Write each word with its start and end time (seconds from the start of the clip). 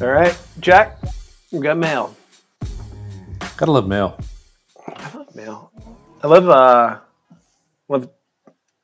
All 0.00 0.08
right, 0.08 0.34
Jack, 0.60 0.98
we 1.52 1.60
got 1.60 1.76
mail. 1.76 2.16
Gotta 3.58 3.70
love 3.70 3.86
mail. 3.86 4.18
I 4.86 5.14
love 5.14 5.36
mail. 5.36 5.70
I 6.22 6.26
love 6.26 6.48
uh, 6.48 7.00
love 7.86 8.08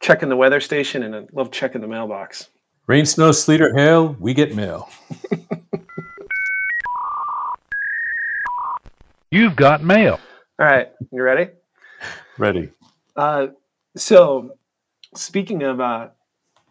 checking 0.00 0.28
the 0.28 0.36
weather 0.36 0.60
station 0.60 1.02
and 1.02 1.16
I 1.16 1.26
love 1.32 1.50
checking 1.50 1.80
the 1.80 1.86
mailbox. 1.88 2.50
Rain, 2.86 3.06
snow, 3.06 3.32
sleet, 3.32 3.62
or 3.62 3.74
hail, 3.74 4.14
we 4.20 4.34
get 4.34 4.54
mail. 4.54 4.90
You've 9.30 9.56
got 9.56 9.82
mail. 9.82 10.20
All 10.58 10.66
right, 10.66 10.90
you 11.10 11.22
ready? 11.22 11.50
Ready. 12.36 12.68
Uh, 13.16 13.46
so, 13.96 14.58
speaking 15.14 15.62
of 15.62 15.80
uh, 15.80 16.08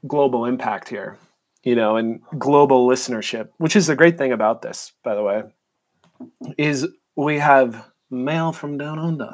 global 0.08 0.46
impact 0.46 0.88
here, 0.88 1.18
you 1.66 1.76
know, 1.76 1.98
and 1.98 2.22
global 2.38 2.88
listenership, 2.88 3.50
which 3.58 3.76
is 3.76 3.88
the 3.88 3.96
great 3.96 4.18
thing 4.18 4.32
about 4.32 4.62
this, 4.62 4.94
by 5.04 5.16
the 5.16 5.24
way, 5.24 5.44
is 6.58 6.88
we 7.18 7.40
have 7.40 7.90
mail 8.10 8.54
from 8.54 8.78
down 8.78 9.00
under. 9.00 9.32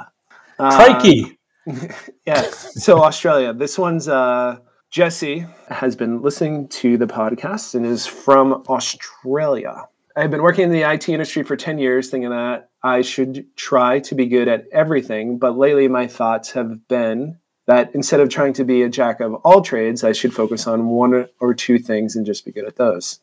Uh, 0.58 0.76
Crikey! 0.76 1.38
yeah. 2.26 2.42
So 2.50 3.04
Australia. 3.04 3.54
This 3.54 3.78
one's 3.78 4.08
uh, 4.08 4.58
Jesse 4.90 5.46
has 5.70 5.96
been 5.96 6.22
listening 6.22 6.70
to 6.70 6.98
the 6.98 7.06
podcast 7.06 7.76
and 7.76 7.86
is 7.86 8.08
from 8.08 8.64
Australia. 8.68 9.86
I've 10.16 10.32
been 10.32 10.42
working 10.42 10.66
in 10.66 10.72
the 10.72 10.90
IT 10.90 11.08
industry 11.10 11.44
for 11.44 11.56
10 11.56 11.78
years, 11.78 12.10
thinking 12.10 12.32
that 12.32 12.70
I 12.84 13.02
should 13.02 13.46
try 13.56 14.00
to 14.00 14.16
be 14.16 14.26
good 14.26 14.48
at 14.48 14.66
everything. 14.72 15.38
But 15.38 15.58
lately, 15.58 15.88
my 15.88 16.08
thoughts 16.08 16.52
have 16.52 16.88
been 16.88 17.40
that 17.72 17.96
instead 17.96 18.20
of 18.20 18.28
trying 18.28 18.52
to 18.52 18.66
be 18.66 18.82
a 18.82 18.90
jack 18.90 19.22
of 19.22 19.34
all 19.46 19.62
trades, 19.62 20.04
I 20.04 20.12
should 20.12 20.34
focus 20.34 20.68
on 20.68 20.88
one 20.88 21.30
or 21.40 21.54
two 21.54 21.80
things 21.80 22.18
and 22.18 22.26
just 22.26 22.44
be 22.44 22.52
good 22.52 22.66
at 22.66 22.76
those. 22.76 23.22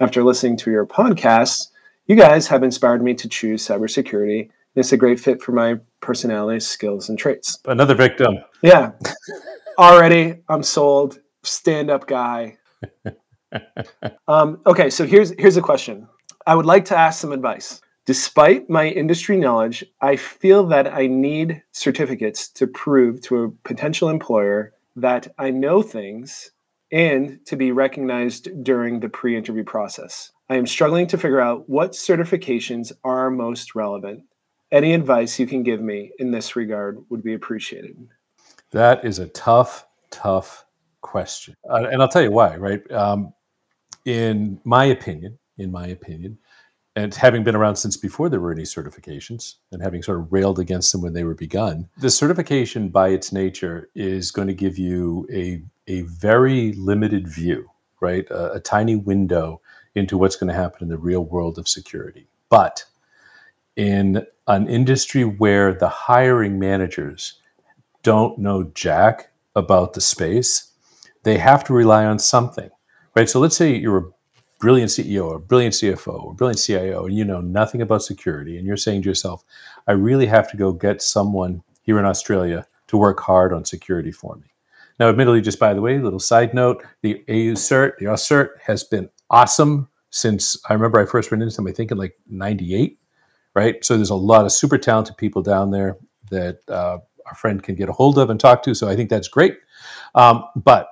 After 0.00 0.24
listening 0.24 0.56
to 0.58 0.70
your 0.70 0.86
podcast, 0.86 1.68
you 2.06 2.16
guys 2.16 2.46
have 2.46 2.62
inspired 2.62 3.02
me 3.02 3.12
to 3.12 3.28
choose 3.28 3.62
cybersecurity. 3.62 4.48
It's 4.74 4.92
a 4.92 4.96
great 4.96 5.20
fit 5.20 5.42
for 5.42 5.52
my 5.52 5.80
personality, 6.00 6.60
skills, 6.60 7.10
and 7.10 7.18
traits. 7.18 7.58
Another 7.66 7.94
victim. 7.94 8.38
Yeah. 8.62 8.92
Already, 9.78 10.36
I'm 10.48 10.62
sold. 10.62 11.20
Stand 11.42 11.90
up 11.90 12.06
guy. 12.06 12.56
um, 14.28 14.62
okay, 14.64 14.88
so 14.88 15.04
here's 15.04 15.34
here's 15.38 15.58
a 15.58 15.62
question. 15.62 16.08
I 16.46 16.54
would 16.54 16.64
like 16.64 16.86
to 16.86 16.96
ask 16.96 17.20
some 17.20 17.32
advice. 17.32 17.82
Despite 18.10 18.68
my 18.68 18.88
industry 18.88 19.36
knowledge, 19.36 19.84
I 20.00 20.16
feel 20.16 20.66
that 20.66 20.92
I 20.92 21.06
need 21.06 21.62
certificates 21.70 22.48
to 22.54 22.66
prove 22.66 23.20
to 23.20 23.44
a 23.44 23.50
potential 23.62 24.08
employer 24.08 24.72
that 24.96 25.32
I 25.38 25.52
know 25.52 25.80
things 25.80 26.50
and 26.90 27.38
to 27.46 27.54
be 27.54 27.70
recognized 27.70 28.64
during 28.64 28.98
the 28.98 29.08
pre 29.08 29.36
interview 29.36 29.62
process. 29.62 30.32
I 30.48 30.56
am 30.56 30.66
struggling 30.66 31.06
to 31.06 31.18
figure 31.18 31.40
out 31.40 31.68
what 31.68 31.92
certifications 31.92 32.90
are 33.04 33.30
most 33.30 33.76
relevant. 33.76 34.24
Any 34.72 34.92
advice 34.92 35.38
you 35.38 35.46
can 35.46 35.62
give 35.62 35.80
me 35.80 36.10
in 36.18 36.32
this 36.32 36.56
regard 36.56 36.98
would 37.10 37.22
be 37.22 37.34
appreciated. 37.34 37.96
That 38.72 39.04
is 39.04 39.20
a 39.20 39.28
tough, 39.28 39.86
tough 40.10 40.64
question. 41.00 41.54
Uh, 41.70 41.86
and 41.92 42.02
I'll 42.02 42.08
tell 42.08 42.22
you 42.22 42.32
why, 42.32 42.56
right? 42.56 42.90
Um, 42.90 43.34
in 44.04 44.60
my 44.64 44.86
opinion, 44.86 45.38
in 45.58 45.70
my 45.70 45.86
opinion, 45.86 46.38
and 47.00 47.14
having 47.14 47.42
been 47.42 47.56
around 47.56 47.76
since 47.76 47.96
before 47.96 48.28
there 48.28 48.40
were 48.40 48.52
any 48.52 48.64
certifications 48.64 49.54
and 49.72 49.82
having 49.82 50.02
sort 50.02 50.18
of 50.18 50.30
railed 50.30 50.58
against 50.58 50.92
them 50.92 51.00
when 51.00 51.14
they 51.14 51.24
were 51.24 51.34
begun, 51.34 51.88
the 51.96 52.10
certification 52.10 52.90
by 52.90 53.08
its 53.08 53.32
nature 53.32 53.88
is 53.94 54.30
going 54.30 54.48
to 54.48 54.54
give 54.54 54.76
you 54.76 55.26
a, 55.32 55.62
a 55.90 56.02
very 56.02 56.72
limited 56.72 57.26
view, 57.26 57.70
right? 58.00 58.30
A, 58.30 58.52
a 58.52 58.60
tiny 58.60 58.96
window 58.96 59.62
into 59.94 60.18
what's 60.18 60.36
going 60.36 60.48
to 60.48 60.54
happen 60.54 60.82
in 60.82 60.88
the 60.90 60.98
real 60.98 61.24
world 61.24 61.58
of 61.58 61.66
security. 61.66 62.28
But 62.50 62.84
in 63.76 64.26
an 64.46 64.68
industry 64.68 65.22
where 65.24 65.72
the 65.72 65.88
hiring 65.88 66.58
managers 66.58 67.40
don't 68.02 68.38
know 68.38 68.64
jack 68.74 69.30
about 69.56 69.94
the 69.94 70.02
space, 70.02 70.72
they 71.22 71.38
have 71.38 71.64
to 71.64 71.72
rely 71.72 72.04
on 72.04 72.18
something, 72.18 72.68
right? 73.14 73.28
So 73.28 73.40
let's 73.40 73.56
say 73.56 73.74
you're 73.74 73.98
a 73.98 74.10
brilliant 74.60 74.90
CEO 74.90 75.26
or 75.26 75.38
brilliant 75.38 75.74
CFO 75.74 76.22
or 76.22 76.34
brilliant 76.34 76.60
CIO, 76.60 77.06
and 77.06 77.16
you 77.16 77.24
know 77.24 77.40
nothing 77.40 77.82
about 77.82 78.02
security, 78.02 78.56
and 78.56 78.66
you're 78.66 78.76
saying 78.76 79.02
to 79.02 79.08
yourself, 79.08 79.42
I 79.88 79.92
really 79.92 80.26
have 80.26 80.50
to 80.52 80.56
go 80.56 80.72
get 80.72 81.02
someone 81.02 81.62
here 81.82 81.98
in 81.98 82.04
Australia 82.04 82.66
to 82.88 82.96
work 82.96 83.20
hard 83.20 83.52
on 83.52 83.64
security 83.64 84.12
for 84.12 84.36
me. 84.36 84.46
Now, 85.00 85.08
admittedly, 85.08 85.40
just 85.40 85.58
by 85.58 85.72
the 85.72 85.80
way, 85.80 85.98
little 85.98 86.20
side 86.20 86.52
note, 86.52 86.84
the 87.00 87.24
AU 87.28 87.56
CERT, 87.56 87.96
the 87.98 88.06
AUCERT 88.06 88.60
has 88.66 88.84
been 88.84 89.08
awesome 89.30 89.88
since 90.10 90.60
I 90.68 90.74
remember 90.74 91.00
I 91.00 91.06
first 91.06 91.30
ran 91.30 91.40
into 91.40 91.56
them, 91.56 91.66
I 91.66 91.72
think 91.72 91.90
in 91.90 91.96
like 91.96 92.16
98, 92.28 92.98
right? 93.54 93.82
So 93.84 93.96
there's 93.96 94.10
a 94.10 94.14
lot 94.14 94.44
of 94.44 94.52
super 94.52 94.76
talented 94.76 95.16
people 95.16 95.40
down 95.40 95.70
there 95.70 95.96
that 96.30 96.58
uh, 96.68 96.98
our 97.26 97.34
friend 97.34 97.62
can 97.62 97.76
get 97.76 97.88
a 97.88 97.92
hold 97.92 98.18
of 98.18 98.28
and 98.28 98.38
talk 98.38 98.62
to. 98.64 98.74
So 98.74 98.88
I 98.88 98.96
think 98.96 99.08
that's 99.08 99.28
great. 99.28 99.56
Um, 100.14 100.44
but 100.56 100.88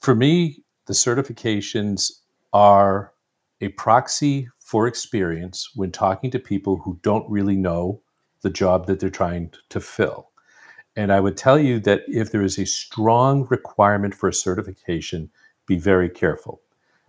for 0.00 0.14
me, 0.14 0.64
the 0.86 0.94
certifications 0.94 2.10
are 2.52 3.12
a 3.60 3.68
proxy 3.70 4.48
for 4.58 4.86
experience 4.86 5.70
when 5.74 5.90
talking 5.90 6.30
to 6.30 6.38
people 6.38 6.78
who 6.78 6.98
don't 7.02 7.28
really 7.30 7.56
know 7.56 8.00
the 8.42 8.50
job 8.50 8.86
that 8.86 9.00
they're 9.00 9.10
trying 9.10 9.52
to 9.68 9.80
fill. 9.80 10.30
And 10.96 11.12
I 11.12 11.20
would 11.20 11.36
tell 11.36 11.58
you 11.58 11.80
that 11.80 12.02
if 12.08 12.30
there 12.30 12.42
is 12.42 12.58
a 12.58 12.66
strong 12.66 13.46
requirement 13.50 14.14
for 14.14 14.28
a 14.28 14.34
certification, 14.34 15.30
be 15.66 15.76
very 15.76 16.08
careful 16.08 16.60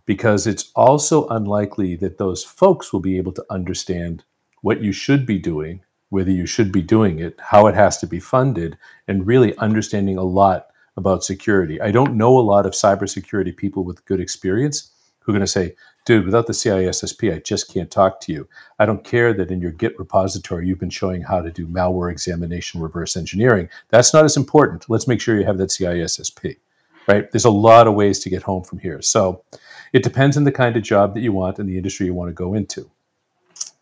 because 0.06 0.48
it's 0.48 0.72
also 0.76 1.28
unlikely 1.28 1.96
that 1.96 2.18
those 2.18 2.44
folks 2.44 2.92
will 2.92 3.00
be 3.00 3.18
able 3.18 3.32
to 3.32 3.46
understand 3.50 4.24
what 4.62 4.82
you 4.82 4.92
should 4.92 5.26
be 5.26 5.38
doing, 5.38 5.82
whether 6.10 6.32
you 6.32 6.46
should 6.46 6.72
be 6.72 6.82
doing 6.82 7.20
it, 7.20 7.40
how 7.40 7.68
it 7.68 7.76
has 7.76 7.98
to 8.00 8.08
be 8.08 8.20
funded, 8.20 8.78
and 9.08 9.28
really 9.28 9.56
understanding 9.58 10.18
a 10.18 10.24
lot 10.24 10.68
about 10.98 11.24
security. 11.24 11.80
I 11.80 11.92
don't 11.92 12.16
know 12.16 12.38
a 12.38 12.42
lot 12.42 12.66
of 12.66 12.74
cybersecurity 12.74 13.56
people 13.56 13.84
with 13.84 14.06
good 14.06 14.20
experience 14.20 14.92
who 15.30 15.36
are 15.36 15.38
going 15.38 15.46
to 15.46 15.52
say, 15.52 15.76
dude, 16.06 16.26
without 16.26 16.48
the 16.48 16.54
CISSP, 16.54 17.32
I 17.32 17.38
just 17.38 17.72
can't 17.72 17.92
talk 17.92 18.20
to 18.22 18.34
you. 18.34 18.50
I 18.80 18.88
don't 18.88 19.04
care 19.04 19.32
that 19.32 19.52
in 19.52 19.62
your 19.62 19.72
Git 19.72 19.98
repository 20.00 20.68
you've 20.68 20.80
been 20.80 20.90
showing 20.90 21.22
how 21.22 21.40
to 21.40 21.52
do 21.52 21.68
malware 21.68 22.12
examination 22.12 22.82
reverse 22.82 23.16
engineering. 23.16 23.70
That's 23.90 24.12
not 24.12 24.26
as 24.26 24.36
important. 24.36 24.90
Let's 24.90 25.08
make 25.08 25.22
sure 25.22 25.40
you 25.40 25.46
have 25.46 25.60
that 25.60 25.70
CISSP, 25.70 26.58
right? 27.08 27.32
There's 27.32 27.46
a 27.46 27.52
lot 27.52 27.86
of 27.86 27.94
ways 27.94 28.18
to 28.22 28.30
get 28.32 28.42
home 28.42 28.64
from 28.64 28.80
here. 28.80 29.04
So 29.04 29.44
it 29.94 30.02
depends 30.02 30.36
on 30.36 30.46
the 30.46 30.52
kind 30.52 30.76
of 30.76 30.82
job 30.82 31.14
that 31.14 31.22
you 31.22 31.32
want 31.32 31.60
and 31.60 31.70
the 31.70 31.78
industry 31.78 32.08
you 32.08 32.16
want 32.16 32.30
to 32.30 32.34
go 32.34 32.56
into. 32.56 32.90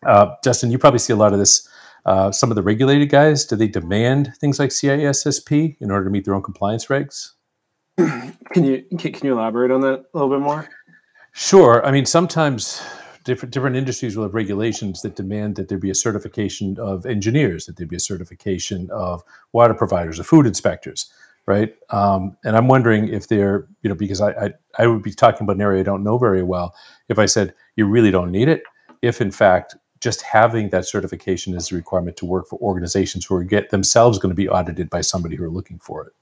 Uh, 0.04 0.34
Justin, 0.44 0.70
you 0.70 0.76
probably 0.76 0.98
see 0.98 1.14
a 1.14 1.16
lot 1.16 1.32
of 1.32 1.38
this. 1.38 1.66
Uh, 2.04 2.30
some 2.30 2.50
of 2.50 2.56
the 2.56 2.62
regulated 2.62 3.08
guys, 3.08 3.46
do 3.46 3.56
they 3.56 3.68
demand 3.68 4.34
things 4.38 4.58
like 4.58 4.70
CISSP 4.70 5.76
in 5.80 5.90
order 5.90 6.04
to 6.04 6.10
meet 6.10 6.26
their 6.26 6.34
own 6.34 6.42
compliance 6.42 6.86
regs? 6.86 7.32
Can 7.98 8.64
you 8.64 8.84
can 8.96 9.26
you 9.26 9.32
elaborate 9.32 9.70
on 9.70 9.80
that 9.80 10.04
a 10.14 10.18
little 10.18 10.30
bit 10.30 10.40
more? 10.40 10.68
Sure. 11.32 11.84
I 11.84 11.90
mean, 11.90 12.06
sometimes 12.06 12.82
different 13.24 13.52
different 13.52 13.76
industries 13.76 14.16
will 14.16 14.24
have 14.24 14.34
regulations 14.34 15.02
that 15.02 15.14
demand 15.14 15.56
that 15.56 15.68
there 15.68 15.78
be 15.78 15.90
a 15.90 15.94
certification 15.94 16.78
of 16.80 17.04
engineers, 17.06 17.66
that 17.66 17.76
there 17.76 17.86
be 17.86 17.96
a 17.96 18.00
certification 18.00 18.88
of 18.90 19.22
water 19.52 19.74
providers, 19.74 20.18
of 20.18 20.26
food 20.26 20.46
inspectors, 20.46 21.12
right? 21.46 21.74
Um, 21.90 22.36
and 22.44 22.56
I'm 22.56 22.68
wondering 22.68 23.08
if 23.08 23.28
they're, 23.28 23.66
you 23.82 23.88
know, 23.88 23.94
because 23.94 24.20
I, 24.20 24.30
I 24.30 24.54
I 24.78 24.86
would 24.86 25.02
be 25.02 25.12
talking 25.12 25.44
about 25.44 25.56
an 25.56 25.62
area 25.62 25.80
I 25.80 25.84
don't 25.84 26.02
know 26.02 26.18
very 26.18 26.42
well. 26.42 26.74
If 27.08 27.18
I 27.18 27.26
said 27.26 27.54
you 27.76 27.86
really 27.86 28.10
don't 28.10 28.32
need 28.32 28.48
it, 28.48 28.62
if 29.02 29.20
in 29.20 29.30
fact 29.30 29.76
just 30.00 30.22
having 30.22 30.70
that 30.70 30.86
certification 30.86 31.54
is 31.54 31.70
a 31.72 31.74
requirement 31.74 32.16
to 32.16 32.24
work 32.24 32.46
for 32.46 32.58
organizations 32.60 33.26
who 33.26 33.34
are 33.34 33.44
get 33.44 33.70
themselves 33.70 34.18
going 34.18 34.30
to 34.30 34.36
be 34.36 34.48
audited 34.48 34.88
by 34.88 35.00
somebody 35.00 35.36
who 35.36 35.44
are 35.44 35.50
looking 35.50 35.78
for 35.80 36.06
it. 36.06 36.12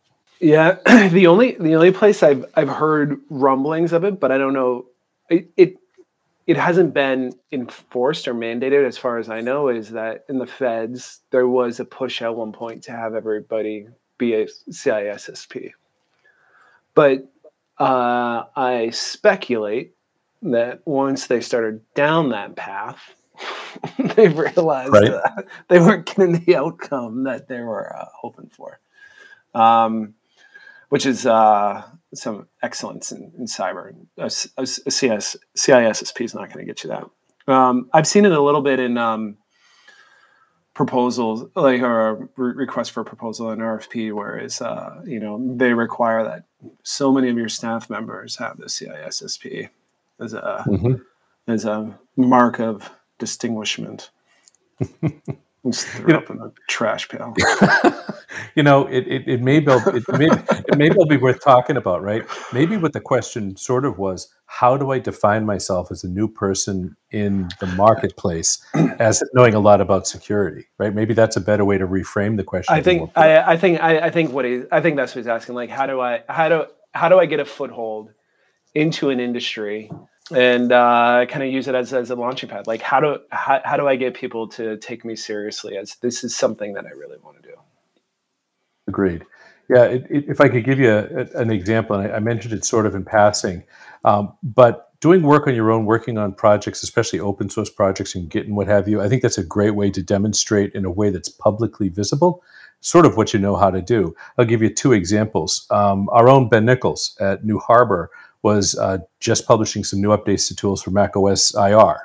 Yeah, 0.41 0.77
the 1.09 1.27
only 1.27 1.53
the 1.53 1.75
only 1.75 1.93
place 1.93 2.23
I've 2.23 2.45
I've 2.55 2.69
heard 2.69 3.21
rumblings 3.31 3.93
of 3.93 4.05
it, 4.05 4.19
but 4.19 4.33
I 4.33 4.39
don't 4.39 4.53
know 4.53 4.87
it, 5.31 5.51
it 5.57 5.75
it 6.47 6.57
hasn't 6.57 6.95
been 6.95 7.33
enforced 7.51 8.29
or 8.29 8.35
mandated 8.35 8.87
as 8.87 8.97
far 8.97 9.19
as 9.19 9.29
I 9.29 9.41
know 9.41 9.69
is 9.69 9.91
that 9.91 10.25
in 10.29 10.39
the 10.39 10.47
feds 10.47 11.21
there 11.31 11.49
was 11.49 11.81
a 11.81 11.85
push 11.85 12.23
at 12.23 12.37
one 12.37 12.53
point 12.53 12.85
to 12.85 12.93
have 12.93 13.15
everybody 13.17 13.89
be 14.19 14.35
a 14.35 14.47
CISSP. 14.47 15.73
But 16.95 17.29
uh, 17.79 18.45
I 18.55 18.91
speculate 18.91 19.95
that 20.43 20.81
once 20.87 21.27
they 21.27 21.41
started 21.41 21.81
down 21.95 22.29
that 22.31 22.55
path, 22.57 23.15
they 24.15 24.29
realized 24.29 24.93
Right. 24.93 25.11
that 25.11 25.47
they 25.69 25.81
weren't 25.81 26.07
getting 26.07 26.45
the 26.45 26.57
outcome 26.57 27.25
that 27.25 27.49
they 27.49 27.61
were 27.61 27.95
uh, 27.95 28.07
hoping 28.15 28.49
for, 28.51 28.79
um, 29.55 30.15
which 30.91 31.05
is 31.07 31.27
uh, 31.27 31.83
some 32.15 32.47
excellence 32.63 33.13
in, 33.13 33.33
in 33.37 33.47
cyber. 33.47 33.95
A 34.19 34.31
CS, 34.31 35.37
CISSP 35.57 36.25
is 36.25 36.35
not 36.35 36.53
going 36.53 36.65
to 36.67 36.73
get 36.73 36.83
you 36.85 36.91
that. 36.91 37.05
Um, 37.53 37.89
I've 37.93 38.07
seen 38.07 38.25
it 38.25 38.33
a 38.33 38.41
little 38.41 38.63
bit 38.63 38.81
in 38.81 38.97
um, 38.99 39.37
proposals, 40.75 41.49
like 41.55 41.81
or 41.83 42.09
a 42.09 42.15
re- 42.37 42.53
request 42.55 42.93
for 42.93 43.05
proposal 43.05 43.51
in 43.51 43.61
RFP, 43.61 44.13
where 44.13 44.39
is 44.39 44.61
uh, 44.61 45.03
you 45.07 45.21
know 45.21 45.41
they 45.57 45.73
require 45.73 46.25
that 46.25 46.45
so 46.83 47.13
many 47.13 47.29
of 47.29 47.37
your 47.37 47.49
staff 47.49 47.89
members 47.89 48.37
have 48.37 48.59
the 48.59 48.67
CISSP 48.67 49.69
as 50.21 50.33
a 50.35 50.65
Mhm. 50.67 51.01
as 51.47 51.65
a 51.65 51.99
mark 52.17 52.59
of 52.61 52.91
distinguishment. 53.19 54.11
Just 55.73 55.87
throw 55.89 56.07
You 56.07 56.13
know- 56.15 56.19
up 56.19 56.31
in 56.31 56.39
a 56.41 56.53
trash 56.69 57.09
pail. 57.09 57.35
you 58.55 58.63
know, 58.63 58.87
it, 58.87 59.07
it, 59.07 59.29
it 59.29 59.43
may 59.43 59.61
be 59.61 59.73
it 59.73 60.19
may, 60.19 60.29
it 60.51 60.79
may 60.79 60.91
well 60.91 61.07
be 61.07 61.17
worth 61.17 61.43
talking 61.43 61.77
about, 61.77 62.03
right? 62.03 62.25
Maybe 62.53 62.77
what 62.77 62.93
the 62.93 63.01
question 63.01 63.57
sort 63.57 63.85
of 63.85 63.99
was, 63.99 64.33
how 64.47 64.77
do 64.77 64.91
I 64.93 64.99
define 64.99 65.45
myself 65.45 65.91
as 65.91 66.05
a 66.05 66.09
new 66.09 66.29
person 66.29 66.97
in 67.11 67.49
the 67.61 67.67
marketplace 67.67 68.65
as 68.99 69.23
knowing 69.35 69.55
a 69.55 69.59
lot 69.61 69.81
about 69.81 70.07
security, 70.07 70.67
right? 70.79 70.95
Maybe 70.95 71.15
that's 71.15 71.37
a 71.37 71.41
better 71.41 71.65
way 71.65 71.79
to 71.79 71.87
reframe 71.87 72.37
the 72.37 72.45
question. 72.45 72.75
I 72.75 72.79
a 72.79 72.83
think 72.83 73.01
little 73.01 73.07
bit. 73.15 73.21
I, 73.21 73.53
I 73.53 73.57
think 73.57 73.81
I, 73.83 73.99
I 74.07 74.11
think 74.11 74.33
what 74.33 74.45
he 74.45 74.63
I 74.71 74.81
think 74.81 74.97
that's 74.97 75.15
what 75.15 75.21
he's 75.21 75.29
asking. 75.29 75.55
Like, 75.57 75.71
how 75.71 75.87
do 75.87 76.01
I 76.01 76.23
how 76.29 76.49
do 76.49 76.67
how 76.93 77.09
do 77.09 77.19
I 77.19 77.27
get 77.27 77.41
a 77.41 77.45
foothold 77.45 78.11
into 78.75 79.11
an 79.11 79.21
industry 79.21 79.91
and 80.35 80.73
uh, 80.73 81.27
kind 81.29 81.45
of 81.45 81.53
use 81.53 81.69
it 81.69 81.75
as, 81.75 81.93
as 81.93 82.11
a 82.11 82.15
launching 82.17 82.49
pad? 82.49 82.67
Like, 82.67 82.83
how 82.83 83.01
do 83.01 83.19
how, 83.31 83.61
how 83.65 83.77
do 83.77 83.87
I 83.87 83.97
get 83.97 84.15
people 84.15 84.49
to 84.49 84.77
take 84.79 85.05
me 85.05 85.17
seriously 85.17 85.77
as 85.77 85.97
this 85.97 86.25
is 86.25 86.35
something 86.35 86.75
that 86.75 86.85
I 86.87 86.91
really 86.91 87.19
want 87.23 87.43
to 87.43 87.49
do? 87.49 87.55
Agreed. 88.89 89.25
Yeah, 89.69 89.85
it, 89.85 90.07
it, 90.09 90.25
if 90.29 90.41
I 90.41 90.49
could 90.49 90.65
give 90.65 90.79
you 90.79 90.91
a, 90.91 91.05
a- 91.05 91.41
an 91.41 91.51
example, 91.51 91.97
and 91.97 92.13
I, 92.13 92.17
I 92.17 92.19
mentioned 92.21 92.55
it 92.55 92.65
sort 92.65 92.87
of 92.87 92.95
in 92.95 93.05
passing, 93.05 93.65
um, 94.05 94.33
but 94.43 94.87
doing 95.01 95.23
work 95.23 95.47
on 95.47 95.55
your 95.55 95.71
own, 95.71 95.85
working 95.85 96.19
on 96.19 96.33
projects, 96.33 96.83
especially 96.83 97.21
open 97.21 97.51
source 97.51 97.71
projects 97.71 98.15
and 98.15 98.31
Git 98.31 98.47
and 98.47 98.57
what 98.57 98.67
have 98.69 98.89
you, 98.89 99.01
I 99.01 99.09
think 99.09 99.23
that's 99.23 99.39
a 99.39 99.45
great 99.45 99.75
way 99.75 99.91
to 99.91 100.03
demonstrate 100.03 100.73
in 100.73 100.85
a 100.85 100.91
way 100.91 101.11
that's 101.11 101.29
publicly 101.29 101.89
visible, 101.89 102.43
sort 102.81 103.07
of 103.07 103.17
what 103.17 103.35
you 103.35 103.41
know 103.41 103.57
how 103.57 103.71
to 103.71 103.83
do. 103.83 104.15
I'll 104.39 104.45
give 104.45 104.63
you 104.63 104.73
two 104.73 104.93
examples. 104.93 105.67
Um, 105.71 106.09
our 106.13 106.29
own 106.29 106.49
Ben 106.49 106.65
Nichols 106.65 107.17
at 107.21 107.45
NuHarbor 107.45 108.09
was 108.47 108.79
uh, 108.79 108.99
just 109.19 109.45
publishing 109.45 109.83
some 109.83 110.01
new 110.01 110.11
updates 110.11 110.47
to 110.47 110.55
tools 110.55 110.81
for 110.81 110.93
macOS 110.93 111.53
IR. 111.57 111.97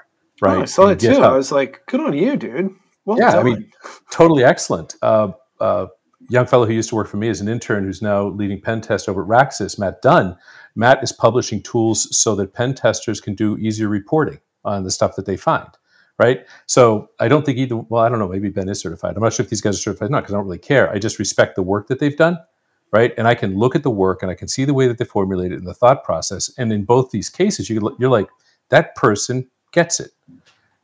Right, 0.42 0.58
Oh, 0.58 0.62
I 0.62 0.66
saw 0.66 0.88
it 0.88 1.00
too. 1.00 1.22
I 1.22 1.36
was 1.38 1.52
like, 1.52 1.84
good 1.86 2.00
on 2.00 2.14
you, 2.14 2.36
dude. 2.36 2.74
Well 3.06 3.20
Yeah, 3.20 3.38
I 3.38 3.44
mean, 3.44 3.72
totally 4.10 4.44
excellent. 4.44 4.96
Uh, 5.04 5.34
uh, 5.60 5.86
young 6.30 6.48
fellow 6.48 6.66
who 6.66 6.74
used 6.74 6.90
to 6.90 6.96
work 6.96 7.08
for 7.08 7.18
me 7.18 7.30
as 7.30 7.42
an 7.42 7.48
intern, 7.48 7.84
who's 7.84 8.02
now 8.02 8.28
leading 8.30 8.60
pen 8.60 8.82
test 8.82 9.08
over 9.08 9.22
at 9.22 9.30
Raxis, 9.30 9.78
Matt 9.78 10.02
Dunn. 10.02 10.36
Matt 10.76 11.04
is 11.04 11.12
publishing 11.12 11.62
tools 11.62 12.08
so 12.18 12.34
that 12.34 12.56
pen 12.56 12.74
testers 12.74 13.22
can 13.22 13.36
do 13.36 13.56
easier 13.60 13.88
reporting 13.88 14.40
on 14.66 14.84
the 14.84 14.90
stuff 14.90 15.16
that 15.18 15.28
they 15.28 15.38
find. 15.38 15.70
Right. 16.18 16.48
So 16.66 17.10
I 17.20 17.28
don't 17.28 17.46
think 17.46 17.60
either. 17.60 17.78
Well, 17.78 18.04
I 18.04 18.10
don't 18.10 18.18
know. 18.18 18.28
Maybe 18.28 18.50
Ben 18.50 18.70
is 18.70 18.80
certified. 18.80 19.16
I'm 19.16 19.22
not 19.22 19.34
sure 19.34 19.44
if 19.44 19.50
these 19.52 19.62
guys 19.62 19.76
are 19.78 19.82
certified 19.82 20.10
or 20.10 20.12
not 20.12 20.22
because 20.22 20.34
I 20.34 20.38
don't 20.38 20.46
really 20.46 20.58
care. 20.58 20.92
I 20.92 20.98
just 20.98 21.20
respect 21.20 21.56
the 21.56 21.64
work 21.64 21.88
that 21.88 22.00
they've 22.00 22.18
done. 22.18 22.38
Right. 22.92 23.14
And 23.18 23.28
I 23.28 23.36
can 23.36 23.58
look 23.58 23.76
at 23.76 23.84
the 23.84 23.90
work 23.90 24.22
and 24.22 24.30
I 24.30 24.36
can 24.36 24.50
see 24.50 24.66
the 24.66 24.74
way 24.74 24.88
that 24.88 24.98
they 24.98 25.06
formulate 25.06 25.54
it 25.54 25.60
and 25.60 25.68
the 25.68 25.74
thought 25.74 26.04
process. 26.04 26.52
And 26.58 26.74
in 26.74 26.84
both 26.84 27.12
these 27.12 27.30
cases, 27.30 27.70
you, 27.70 27.96
you're 28.00 28.10
like, 28.10 28.28
that 28.70 28.96
person 28.96 29.50
gets 29.72 30.00
it 30.02 30.12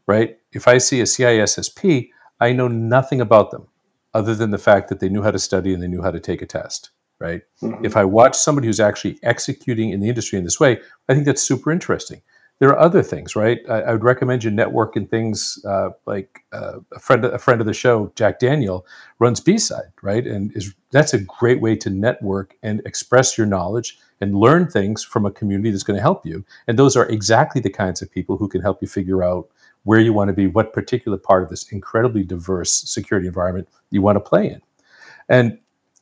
right? 0.08 0.38
If 0.54 0.68
I 0.68 0.78
see 0.78 1.02
a 1.02 1.04
CISSP, 1.04 2.10
I 2.40 2.54
know 2.54 2.68
nothing 2.68 3.22
about 3.22 3.52
them 3.52 3.68
other 4.14 4.34
than 4.34 4.52
the 4.52 4.58
fact 4.58 4.90
that 4.90 5.00
they 5.00 5.10
knew 5.10 5.22
how 5.22 5.32
to 5.32 5.40
study 5.40 5.74
and 5.74 5.84
they 5.84 5.88
knew 5.88 6.02
how 6.02 6.12
to 6.12 6.20
take 6.20 6.42
a 6.42 6.46
test, 6.46 6.92
right? 7.20 7.42
Mhm. 7.62 7.86
If 7.86 7.96
I 7.96 8.06
watch 8.06 8.36
somebody 8.38 8.68
who's 8.68 8.80
actually 8.80 9.20
executing 9.22 9.92
in 9.92 10.00
the 10.00 10.10
industry 10.10 10.38
in 10.38 10.44
this 10.46 10.60
way, 10.60 10.80
I 11.08 11.14
think 11.14 11.26
that's 11.26 11.42
super 11.42 11.72
interesting. 11.72 12.22
There 12.60 12.70
are 12.70 12.80
other 12.80 13.04
things, 13.04 13.36
right? 13.36 13.60
I, 13.70 13.82
I 13.82 13.92
would 13.92 14.04
recommend 14.04 14.44
you 14.44 14.50
network 14.50 14.98
in 14.98 15.08
things 15.08 15.64
uh, 15.66 15.90
like 16.06 16.44
uh, 16.52 16.80
a 16.92 17.00
friend, 17.00 17.24
a 17.24 17.38
friend 17.38 17.62
of 17.62 17.68
the 17.68 17.74
show, 17.74 18.12
Jack 18.16 18.40
Daniel, 18.40 18.86
runs 19.20 19.40
B-side, 19.40 19.92
right? 20.02 20.26
And 20.26 20.56
is 20.56 20.74
that's 20.92 21.14
a 21.14 21.20
great 21.20 21.62
way 21.62 21.76
to 21.76 21.90
network 21.90 22.56
and 22.64 22.82
express 22.86 23.38
your 23.38 23.46
knowledge 23.46 24.00
and 24.22 24.36
learn 24.36 24.68
things 24.68 25.04
from 25.04 25.26
a 25.26 25.32
community 25.32 25.70
that's 25.70 25.84
going 25.84 25.98
to 25.98 26.02
help 26.02 26.26
you. 26.26 26.44
And 26.68 26.80
those 26.80 26.96
are 26.96 27.08
exactly 27.08 27.62
the 27.62 27.70
kinds 27.70 28.02
of 28.02 28.10
people 28.10 28.38
who 28.38 28.48
can 28.48 28.62
help 28.62 28.82
you 28.82 28.88
figure 28.88 29.24
out 29.24 29.50
where 29.84 30.00
you 30.00 30.12
want 30.12 30.30
to 30.30 30.34
be, 30.34 30.48
what 30.48 30.74
particular 30.74 31.18
part 31.18 31.44
of 31.44 31.50
this 31.50 31.72
incredibly 31.72 32.24
diverse 32.24 32.74
security 32.74 33.28
environment 33.28 33.70
you 33.92 34.02
want 34.02 34.16
to 34.16 34.20
play 34.20 34.50
in. 34.50 34.62
And 35.30 35.60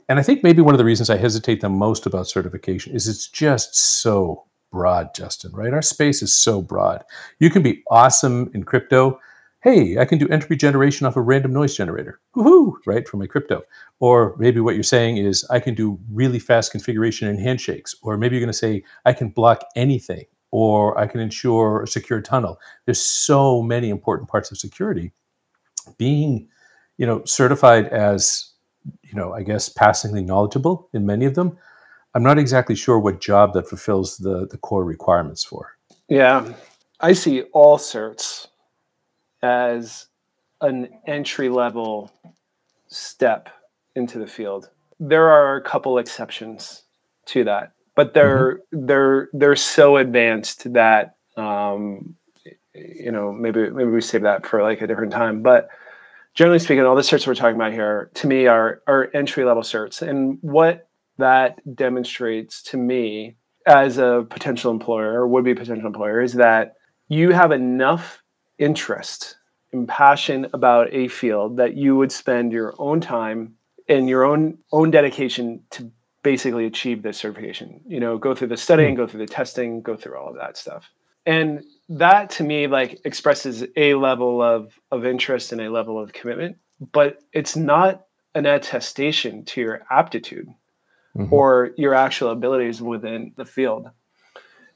and 0.08 0.20
I 0.20 0.24
think 0.24 0.44
maybe 0.44 0.62
one 0.62 0.76
of 0.76 0.78
the 0.78 0.86
reasons 0.86 1.10
I 1.10 1.18
hesitate 1.18 1.62
the 1.62 1.70
most 1.70 2.06
about 2.06 2.28
certification 2.28 2.94
is 2.94 3.08
it's 3.08 3.28
just 3.28 3.76
so 3.76 4.46
broad, 4.76 5.16
Justin, 5.16 5.54
right? 5.54 5.74
Our 5.74 5.82
space 5.82 6.22
is 6.22 6.36
so 6.36 6.62
broad. 6.62 7.02
You 7.40 7.50
can 7.50 7.64
be 7.64 7.82
awesome 7.90 8.52
in 8.54 8.66
crypto. 8.66 9.18
Hey, 9.64 9.98
I 9.98 10.04
can 10.04 10.18
do 10.18 10.28
entropy 10.28 10.58
generation 10.58 11.08
off 11.08 11.16
a 11.16 11.22
random 11.22 11.54
noise 11.54 11.78
generator. 11.78 12.20
Woohoo, 12.36 12.74
right? 12.86 13.08
For 13.08 13.16
my 13.16 13.26
crypto. 13.26 13.62
Or 14.02 14.36
maybe 14.38 14.60
what 14.60 14.76
you're 14.76 14.84
saying 14.84 15.16
is 15.16 15.46
I 15.50 15.62
can 15.62 15.76
do 15.76 15.98
really 16.12 16.40
fast 16.40 16.74
configuration 16.74 17.30
in 17.30 17.40
handshakes. 17.40 17.96
Or 18.02 18.18
maybe 18.18 18.36
you're 18.36 18.46
going 18.46 18.52
to 18.52 18.58
say 18.58 18.84
I 19.06 19.14
can 19.14 19.30
block 19.30 19.64
anything 19.78 20.26
or 20.52 21.00
I 21.00 21.08
can 21.08 21.22
ensure 21.22 21.82
a 21.82 21.88
secure 21.88 22.20
tunnel. 22.20 22.60
There's 22.84 23.02
so 23.02 23.62
many 23.62 23.90
important 23.90 24.30
parts 24.30 24.52
of 24.52 24.58
security. 24.58 25.14
Being, 25.98 26.50
you 26.98 27.06
know, 27.06 27.24
certified 27.24 27.88
as, 27.88 28.52
you 29.04 29.14
know, 29.14 29.34
I 29.34 29.44
guess 29.44 29.70
passingly 29.70 30.22
knowledgeable 30.22 30.90
in 30.94 31.06
many 31.06 31.24
of 31.24 31.36
them, 31.36 31.58
I'm 32.16 32.24
not 32.24 32.40
exactly 32.40 32.76
sure 32.76 32.98
what 32.98 33.20
job 33.20 33.54
that 33.54 33.68
fulfills 33.68 34.18
the 34.18 34.48
the 34.48 34.58
core 34.58 34.86
requirements 34.86 35.44
for. 35.44 35.78
Yeah, 36.08 36.54
I 37.02 37.12
see 37.12 37.42
all 37.52 37.78
certs 37.78 38.48
as 39.44 40.08
an 40.62 40.90
entry 41.06 41.50
level 41.50 42.12
step 42.88 43.50
into 43.96 44.18
the 44.18 44.28
field. 44.28 44.70
There 45.00 45.28
are 45.28 45.58
a 45.58 45.62
couple 45.62 45.98
exceptions 45.98 46.84
to 47.28 47.44
that, 47.44 47.74
but 47.96 48.14
they're 48.14 48.62
they're 48.72 49.28
they're 49.34 49.58
so 49.58 49.98
advanced 49.98 50.72
that 50.72 51.18
um, 51.36 52.16
you 52.74 53.12
know 53.12 53.34
maybe 53.34 53.70
maybe 53.70 53.90
we 53.90 54.00
save 54.00 54.22
that 54.22 54.46
for 54.46 54.64
like 54.64 54.82
a 54.82 54.88
different 54.88 55.12
time. 55.12 55.42
But 55.42 55.68
generally 56.34 56.60
speaking, 56.60 56.86
all 56.86 56.96
the 56.96 57.02
certs 57.02 57.28
we're 57.28 57.36
talking 57.36 57.58
about 57.58 57.74
here, 57.74 58.10
to 58.14 58.28
me, 58.28 58.48
are 58.48 58.82
are 58.88 59.10
entry 59.14 59.44
level 59.44 59.64
certs, 59.64 60.02
and 60.02 60.38
what 60.42 60.85
that 61.18 61.60
demonstrates 61.76 62.62
to 62.64 62.78
me 62.78 63.36
as 63.66 63.98
a 63.98 64.26
potential 64.30 64.72
employer 64.72 65.14
or 65.14 65.28
would 65.28 65.44
be 65.44 65.56
potential 65.56 65.88
employer 65.88 66.22
is 66.22 66.34
that 66.34 66.76
you 67.08 67.32
have 67.32 67.52
enough 67.52 68.22
interest 68.58 69.38
and 69.72 69.88
passion 69.88 70.48
about 70.54 70.88
a 70.92 71.08
field 71.08 71.58
that 71.58 71.76
you 71.76 71.96
would 71.96 72.12
spend 72.12 72.52
your 72.52 72.74
own 72.78 73.02
time 73.02 73.56
and 73.88 74.08
your 74.08 74.24
own 74.24 74.58
own 74.72 74.92
dedication 74.92 75.62
to 75.70 75.92
basically 76.24 76.66
achieve 76.66 77.04
this 77.04 77.18
certification. 77.18 77.82
You 77.86 78.00
know 78.00 78.18
go 78.18 78.34
through 78.34 78.48
the 78.48 78.58
studying 78.58 78.96
hmm. 78.96 79.02
go 79.02 79.08
through 79.08 79.26
the 79.26 79.32
testing 79.32 79.82
go 79.82 79.96
through 79.96 80.18
all 80.18 80.30
of 80.30 80.36
that 80.36 80.58
stuff. 80.58 80.90
And 81.26 81.64
that 81.90 82.30
to 82.32 82.44
me 82.44 82.68
like 82.68 83.00
expresses 83.06 83.64
a 83.76 83.96
level 83.96 84.42
of 84.42 84.80
of 84.92 85.06
interest 85.06 85.52
and 85.52 85.62
a 85.62 85.70
level 85.70 86.00
of 86.00 86.14
commitment 86.14 86.58
but 86.92 87.20
it's 87.32 87.56
not 87.56 88.06
an 88.34 88.46
attestation 88.46 89.46
to 89.46 89.62
your 89.62 89.82
aptitude 89.90 90.48
Mhm. 91.16 91.32
or 91.32 91.72
your 91.78 91.94
actual 91.94 92.30
abilities 92.30 92.82
within 92.82 93.32
the 93.38 93.46
field. 93.46 93.90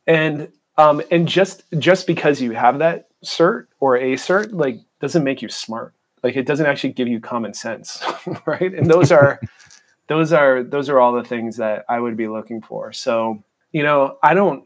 And 0.07 0.49
um, 0.77 1.01
and 1.11 1.27
just 1.27 1.63
just 1.77 2.07
because 2.07 2.41
you 2.41 2.51
have 2.51 2.79
that 2.79 3.09
cert 3.23 3.67
or 3.81 3.97
a 3.97 4.13
cert, 4.13 4.53
like 4.53 4.79
doesn't 5.01 5.23
make 5.23 5.41
you 5.41 5.49
smart. 5.49 5.93
Like 6.23 6.35
it 6.37 6.45
doesn't 6.45 6.65
actually 6.65 6.93
give 6.93 7.07
you 7.07 7.19
common 7.19 7.53
sense, 7.53 8.01
right? 8.45 8.73
And 8.73 8.89
those 8.89 9.11
are 9.11 9.39
those 10.07 10.31
are 10.31 10.63
those 10.63 10.89
are 10.89 10.99
all 10.99 11.11
the 11.13 11.23
things 11.23 11.57
that 11.57 11.83
I 11.89 11.99
would 11.99 12.15
be 12.15 12.27
looking 12.29 12.61
for. 12.61 12.93
So 12.93 13.43
you 13.71 13.83
know, 13.83 14.17
I 14.23 14.33
don't. 14.33 14.63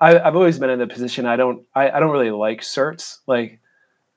I, 0.00 0.18
I've 0.18 0.34
always 0.34 0.58
been 0.58 0.70
in 0.70 0.78
the 0.78 0.86
position 0.86 1.24
I 1.26 1.36
don't. 1.36 1.62
I, 1.74 1.90
I 1.90 2.00
don't 2.00 2.10
really 2.10 2.30
like 2.32 2.62
certs. 2.62 3.18
Like 3.26 3.60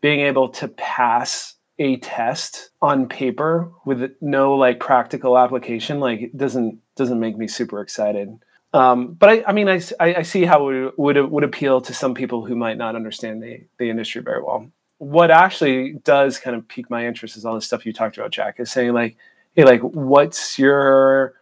being 0.02 0.22
able 0.22 0.48
to 0.50 0.68
pass 0.70 1.56
a 1.80 1.98
test 1.98 2.72
on 2.82 3.08
paper 3.08 3.72
with 3.86 4.12
no 4.22 4.56
like 4.56 4.80
practical 4.80 5.38
application 5.38 6.00
like 6.00 6.22
it 6.22 6.38
doesn't 6.38 6.80
doesn't 6.96 7.20
make 7.20 7.38
me 7.38 7.48
super 7.48 7.82
excited. 7.82 8.30
Um, 8.74 9.14
but 9.14 9.30
I, 9.30 9.44
I 9.48 9.54
mean 9.54 9.70
I, 9.70 9.82
I 10.00 10.22
see 10.24 10.44
how 10.46 10.70
it 10.70 10.98
would, 10.98 11.18
would 11.18 11.32
would 11.32 11.44
appeal 11.44 11.82
to 11.82 11.94
some 11.94 12.14
people 12.16 12.46
who 12.46 12.56
might 12.56 12.78
not 12.78 12.96
understand 12.96 13.42
the, 13.44 13.62
the 13.78 13.90
industry 13.90 14.22
very 14.22 14.42
well. 14.42 14.70
What 14.98 15.30
actually 15.30 15.94
does 16.04 16.40
kind 16.40 16.56
of 16.56 16.68
pique 16.68 16.90
my 16.90 17.06
interest 17.06 17.38
is 17.38 17.46
all 17.46 17.54
the 17.54 17.62
stuff 17.62 17.86
you 17.86 17.94
talked 17.94 18.18
about 18.18 18.32
jack 18.32 18.60
is 18.60 18.72
saying 18.72 18.94
like 18.94 19.16
hey 19.56 19.64
like 19.64 19.82
what's 19.82 20.58
your 20.58 21.34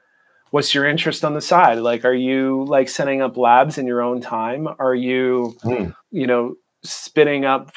what's 0.52 0.74
your 0.74 0.86
interest 0.86 1.24
on 1.26 1.34
the 1.34 1.42
side? 1.42 1.80
Like 1.80 2.04
are 2.06 2.14
you 2.14 2.66
like 2.68 2.90
setting 2.90 3.22
up 3.22 3.38
labs 3.38 3.78
in 3.78 3.88
your 3.88 4.02
own 4.02 4.20
time? 4.22 4.68
Are 4.80 4.96
you 4.96 5.56
Hmm. 5.64 5.90
you 6.12 6.28
know 6.28 6.56
spinning 6.84 7.46
up 7.46 7.72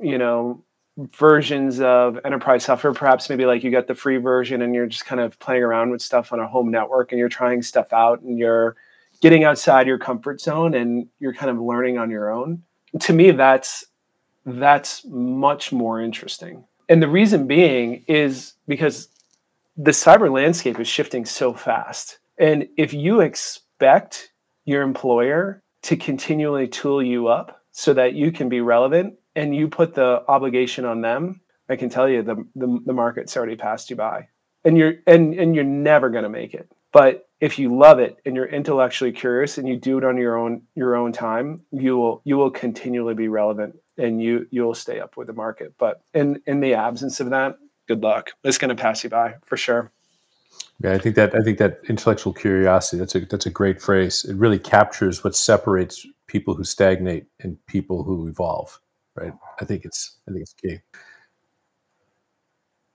you 0.00 0.16
know 0.18 0.62
versions 0.96 1.80
of 1.80 2.18
enterprise 2.24 2.64
software. 2.64 2.92
Perhaps 2.92 3.28
maybe 3.28 3.46
like 3.46 3.64
you 3.64 3.70
got 3.70 3.86
the 3.86 3.94
free 3.94 4.18
version 4.18 4.62
and 4.62 4.74
you're 4.74 4.86
just 4.86 5.06
kind 5.06 5.20
of 5.20 5.38
playing 5.38 5.62
around 5.62 5.90
with 5.90 6.00
stuff 6.00 6.32
on 6.32 6.40
a 6.40 6.46
home 6.46 6.70
network 6.70 7.12
and 7.12 7.18
you're 7.18 7.28
trying 7.28 7.62
stuff 7.62 7.92
out 7.92 8.20
and 8.22 8.38
you're 8.38 8.76
getting 9.20 9.44
outside 9.44 9.86
your 9.86 9.98
comfort 9.98 10.40
zone 10.40 10.74
and 10.74 11.08
you're 11.18 11.34
kind 11.34 11.50
of 11.50 11.60
learning 11.60 11.98
on 11.98 12.10
your 12.10 12.30
own. 12.30 12.62
To 13.00 13.12
me 13.12 13.32
that's 13.32 13.84
that's 14.46 15.04
much 15.06 15.72
more 15.72 16.00
interesting. 16.00 16.64
And 16.88 17.02
the 17.02 17.08
reason 17.08 17.46
being 17.46 18.04
is 18.06 18.54
because 18.68 19.08
the 19.76 19.90
cyber 19.90 20.30
landscape 20.30 20.78
is 20.78 20.86
shifting 20.86 21.24
so 21.24 21.54
fast. 21.54 22.18
And 22.38 22.68
if 22.76 22.92
you 22.92 23.20
expect 23.20 24.32
your 24.64 24.82
employer 24.82 25.62
to 25.82 25.96
continually 25.96 26.68
tool 26.68 27.02
you 27.02 27.28
up 27.28 27.62
so 27.72 27.94
that 27.94 28.14
you 28.14 28.30
can 28.32 28.48
be 28.48 28.60
relevant 28.60 29.14
and 29.36 29.54
you 29.54 29.68
put 29.68 29.94
the 29.94 30.22
obligation 30.28 30.84
on 30.84 31.00
them, 31.00 31.40
I 31.68 31.76
can 31.76 31.88
tell 31.88 32.08
you 32.08 32.22
the 32.22 32.36
the, 32.54 32.80
the 32.86 32.92
market's 32.92 33.36
already 33.36 33.56
passed 33.56 33.90
you 33.90 33.96
by, 33.96 34.28
and 34.64 34.76
you're 34.76 34.94
and 35.06 35.34
and 35.34 35.54
you're 35.54 35.64
never 35.64 36.10
going 36.10 36.24
to 36.24 36.30
make 36.30 36.54
it. 36.54 36.70
But 36.92 37.28
if 37.40 37.58
you 37.58 37.76
love 37.76 37.98
it 37.98 38.18
and 38.24 38.36
you're 38.36 38.46
intellectually 38.46 39.12
curious 39.12 39.58
and 39.58 39.68
you 39.68 39.76
do 39.76 39.98
it 39.98 40.04
on 40.04 40.16
your 40.16 40.36
own 40.36 40.62
your 40.74 40.94
own 40.94 41.12
time, 41.12 41.64
you 41.72 41.96
will 41.96 42.22
you 42.24 42.36
will 42.36 42.50
continually 42.50 43.14
be 43.14 43.28
relevant 43.28 43.76
and 43.98 44.22
you 44.22 44.46
you'll 44.50 44.74
stay 44.74 45.00
up 45.00 45.16
with 45.16 45.26
the 45.26 45.32
market. 45.32 45.74
But 45.78 46.02
in 46.12 46.40
in 46.46 46.60
the 46.60 46.74
absence 46.74 47.20
of 47.20 47.30
that, 47.30 47.56
good 47.88 48.02
luck. 48.02 48.30
It's 48.44 48.58
going 48.58 48.74
to 48.74 48.80
pass 48.80 49.04
you 49.04 49.10
by 49.10 49.34
for 49.44 49.56
sure. 49.56 49.90
Yeah, 50.80 50.92
I 50.92 50.98
think 50.98 51.16
that 51.16 51.34
I 51.34 51.40
think 51.40 51.58
that 51.58 51.80
intellectual 51.88 52.32
curiosity 52.32 52.98
that's 52.98 53.14
a 53.14 53.20
that's 53.20 53.46
a 53.46 53.50
great 53.50 53.80
phrase. 53.80 54.24
It 54.24 54.36
really 54.36 54.58
captures 54.58 55.24
what 55.24 55.34
separates 55.34 56.06
people 56.26 56.54
who 56.54 56.64
stagnate 56.64 57.26
and 57.40 57.58
people 57.66 58.04
who 58.04 58.26
evolve. 58.28 58.80
Right. 59.16 59.32
I 59.60 59.64
think 59.64 59.84
it's 59.84 60.18
I 60.28 60.32
think 60.32 60.42
it's 60.42 60.54
key. 60.54 60.78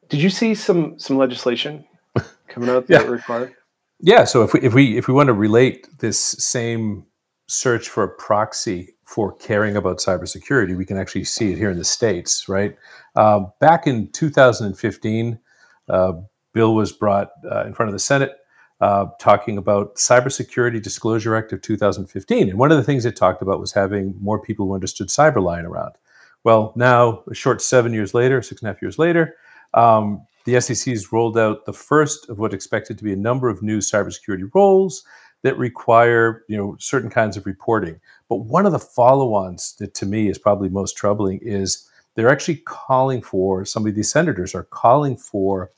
Did 0.10 0.22
you 0.22 0.30
see 0.30 0.56
some 0.56 1.00
some 1.00 1.18
legislation 1.18 1.86
coming 2.48 2.70
out 2.70 2.88
that 2.88 3.06
yeah. 3.06 3.10
required? 3.10 3.54
Yeah. 4.00 4.24
So 4.26 4.44
if 4.44 4.54
we 4.54 4.62
if 4.62 4.74
we 4.74 4.98
if 4.98 5.08
we 5.08 5.14
want 5.14 5.28
to 5.28 5.34
relate 5.34 5.88
this 6.00 6.20
same 6.20 7.06
search 7.48 7.90
for 7.90 8.04
a 8.04 8.10
proxy 8.10 8.96
for 9.06 9.34
caring 9.34 9.76
about 9.76 9.98
cybersecurity, 9.98 10.78
we 10.78 10.86
can 10.86 10.98
actually 10.98 11.24
see 11.24 11.52
it 11.52 11.58
here 11.58 11.72
in 11.72 11.78
the 11.78 11.86
states. 11.86 12.48
Right. 12.50 12.76
Uh, 13.16 13.46
back 13.60 13.88
in 13.88 14.12
2015. 14.12 15.40
Uh, 15.88 16.14
bill 16.54 16.76
was 16.76 16.92
brought 16.92 17.30
uh, 17.50 17.64
in 17.66 17.74
front 17.74 17.90
of 17.90 17.94
the 17.94 18.00
Senate 18.00 18.34
uh, 18.82 19.08
talking 19.20 19.58
about 19.58 19.96
Cybersecurity 19.96 20.82
Disclosure 20.82 21.36
Act 21.36 21.52
of 21.52 21.62
2015. 21.62 22.50
And 22.50 22.58
one 22.58 22.72
of 22.72 22.78
the 22.78 22.84
things 22.84 23.06
it 23.06 23.16
talked 23.16 23.42
about 23.42 23.60
was 23.60 23.74
having 23.74 24.16
more 24.22 24.42
people 24.42 24.68
who 24.68 24.74
understood 24.74 25.08
cyber 25.10 25.42
lying 25.42 25.66
around. 25.66 25.94
Well, 26.44 26.74
now, 26.76 27.24
a 27.30 27.34
short 27.34 27.62
seven 27.62 27.94
years 27.94 28.14
later, 28.14 28.42
six 28.42 28.62
and 28.62 28.70
a 28.70 28.74
half 28.74 28.82
years 28.82 28.98
later, 28.98 29.36
um, 29.74 30.26
the 30.46 30.60
SEC 30.62 30.92
has 30.92 31.12
rolled 31.12 31.38
out 31.38 31.66
the 31.66 31.74
first 31.74 32.30
of 32.30 32.40
what 32.40 32.54
expected 32.54 32.98
to 32.98 33.04
be 33.04 33.14
a 33.14 33.18
number 33.18 33.50
of 33.50 33.62
new 33.62 33.80
cybersecurity 33.80 34.50
roles 34.54 35.04
that 35.42 35.58
require 35.58 36.44
you 36.48 36.58
know 36.58 36.76
certain 36.80 37.10
kinds 37.10 37.38
of 37.38 37.46
reporting. 37.46 38.00
But 38.30 38.38
one 38.38 38.66
of 38.66 38.72
the 38.72 38.80
follow-ons 38.80 39.76
that 39.80 39.94
to 39.96 40.06
me 40.06 40.30
is 40.30 40.38
probably 40.38 40.70
most 40.70 40.98
troubling 40.98 41.40
is 41.42 41.90
they're 42.16 42.30
actually 42.30 42.58
calling 42.66 43.22
for 43.22 43.66
some 43.66 43.86
of 43.86 43.96
these 43.96 44.12
senators 44.12 44.56
are 44.56 44.64
calling 44.64 45.16
for 45.16 45.72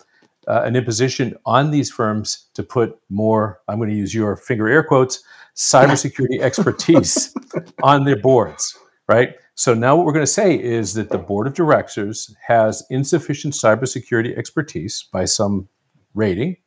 uh, 0.48 0.62
an 0.63 0.75
imposition 0.75 1.36
on 1.46 1.72
these 1.72 1.91
firms 1.91 2.48
to 2.56 2.63
put 2.63 2.98
more, 3.10 3.60
I'm 3.68 3.77
going 3.77 3.89
to 3.89 3.96
use 3.96 4.13
your 4.13 4.36
finger 4.36 4.68
air 4.68 4.84
quotes, 4.84 5.24
cybersecurity 5.56 6.39
expertise 6.41 7.36
on 7.84 8.06
their 8.06 8.15
boards, 8.15 8.77
right? 9.08 9.36
So 9.62 9.75
now 9.75 9.96
what 9.96 10.08
we're 10.08 10.13
going 10.13 10.25
to 10.25 10.32
say 10.32 10.60
is 10.60 10.96
that 10.96 11.12
the 11.12 11.20
board 11.20 11.46
of 11.46 11.53
directors 11.53 12.36
has 12.48 12.84
insufficient 12.89 13.53
cybersecurity 13.53 14.36
expertise 14.36 15.03
by 15.13 15.25
some 15.25 15.70
rating, 16.15 16.58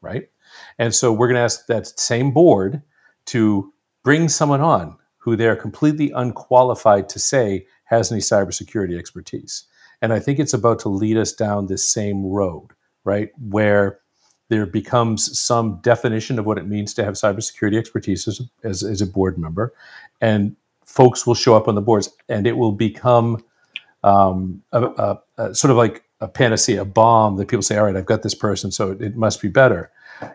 right? 0.00 0.28
And 0.76 0.92
so 0.92 1.12
we're 1.12 1.28
going 1.28 1.36
to 1.36 1.42
ask 1.42 1.66
that 1.66 1.86
same 1.86 2.32
board 2.32 2.82
to 3.26 3.72
bring 4.02 4.28
someone 4.28 4.60
on 4.60 4.96
who 5.18 5.36
they're 5.36 5.54
completely 5.54 6.10
unqualified 6.10 7.08
to 7.10 7.20
say 7.20 7.66
has 7.84 8.10
any 8.10 8.20
cybersecurity 8.20 8.98
expertise. 8.98 9.68
And 10.02 10.12
I 10.12 10.18
think 10.18 10.40
it's 10.40 10.52
about 10.52 10.80
to 10.80 10.88
lead 10.88 11.18
us 11.18 11.32
down 11.32 11.68
this 11.68 11.88
same 11.88 12.26
road 12.26 12.72
right? 13.04 13.30
Where 13.38 14.00
there 14.48 14.66
becomes 14.66 15.38
some 15.38 15.80
definition 15.82 16.38
of 16.38 16.46
what 16.46 16.58
it 16.58 16.66
means 16.66 16.92
to 16.94 17.04
have 17.04 17.14
cybersecurity 17.14 17.78
expertise 17.78 18.26
as, 18.26 18.40
as, 18.64 18.82
as, 18.82 19.00
a 19.00 19.06
board 19.06 19.38
member, 19.38 19.72
and 20.20 20.56
folks 20.90 21.24
will 21.26 21.34
show 21.34 21.56
up 21.56 21.68
on 21.68 21.76
the 21.76 21.80
boards, 21.80 22.10
and 22.28 22.46
it 22.46 22.56
will 22.56 22.72
become 22.72 23.42
um, 24.02 24.62
a, 24.72 24.84
a, 24.84 25.20
a 25.38 25.54
sort 25.54 25.70
of 25.70 25.76
like 25.76 26.02
a 26.20 26.26
panacea, 26.28 26.82
a 26.82 26.84
balm 26.84 27.36
that 27.36 27.48
people 27.48 27.62
say, 27.62 27.78
"All 27.78 27.84
right, 27.84 27.96
I've 27.96 28.06
got 28.06 28.22
this 28.22 28.34
person, 28.34 28.72
so 28.72 28.90
it, 28.90 29.00
it 29.00 29.16
must 29.16 29.40
be 29.40 29.48
better." 29.48 29.90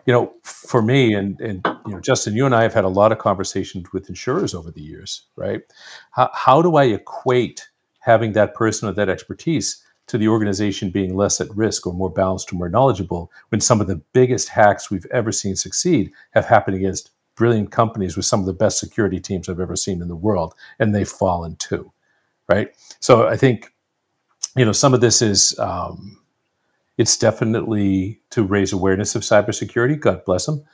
You 0.06 0.12
know, 0.12 0.34
for 0.42 0.82
me, 0.82 1.14
and 1.14 1.38
and 1.40 1.60
you 1.86 1.92
know, 1.92 2.00
Justin, 2.00 2.34
you 2.34 2.46
and 2.46 2.54
I 2.54 2.62
have 2.62 2.74
had 2.74 2.84
a 2.84 2.88
lot 2.88 3.12
of 3.12 3.18
conversations 3.18 3.92
with 3.92 4.08
insurers 4.08 4.54
over 4.54 4.70
the 4.70 4.80
years, 4.80 5.22
right? 5.36 5.60
How, 6.12 6.30
how 6.32 6.62
do 6.62 6.76
I 6.76 6.84
equate 6.84 7.68
having 8.00 8.32
that 8.32 8.54
person 8.54 8.86
with 8.86 8.96
that 8.96 9.08
expertise 9.08 9.84
to 10.06 10.16
the 10.16 10.28
organization 10.28 10.90
being 10.90 11.16
less 11.16 11.40
at 11.40 11.54
risk 11.54 11.86
or 11.86 11.92
more 11.92 12.10
balanced 12.10 12.52
or 12.52 12.56
more 12.56 12.68
knowledgeable 12.68 13.30
when 13.48 13.60
some 13.60 13.80
of 13.80 13.88
the 13.88 14.00
biggest 14.12 14.48
hacks 14.50 14.90
we've 14.90 15.06
ever 15.10 15.32
seen 15.32 15.56
succeed 15.56 16.12
have 16.30 16.46
happened 16.46 16.76
against 16.76 17.10
brilliant 17.36 17.70
companies 17.70 18.16
with 18.16 18.26
some 18.26 18.40
of 18.40 18.46
the 18.46 18.52
best 18.52 18.78
security 18.78 19.20
teams 19.20 19.48
I've 19.48 19.60
ever 19.60 19.76
seen 19.76 20.02
in 20.02 20.08
the 20.08 20.16
world, 20.16 20.54
and 20.78 20.94
they've 20.94 21.08
fallen 21.08 21.56
too, 21.56 21.92
right? 22.48 22.68
So 23.00 23.28
I 23.28 23.36
think, 23.36 23.72
you 24.56 24.64
know, 24.64 24.72
some 24.72 24.94
of 24.94 25.00
this 25.00 25.22
is 25.22 25.58
um, 25.58 26.18
it's 26.98 27.16
definitely 27.18 28.20
to 28.30 28.42
raise 28.42 28.72
awareness 28.72 29.14
of 29.14 29.22
cybersecurity. 29.22 30.00
God 30.00 30.24
bless 30.24 30.46
them. 30.46 30.64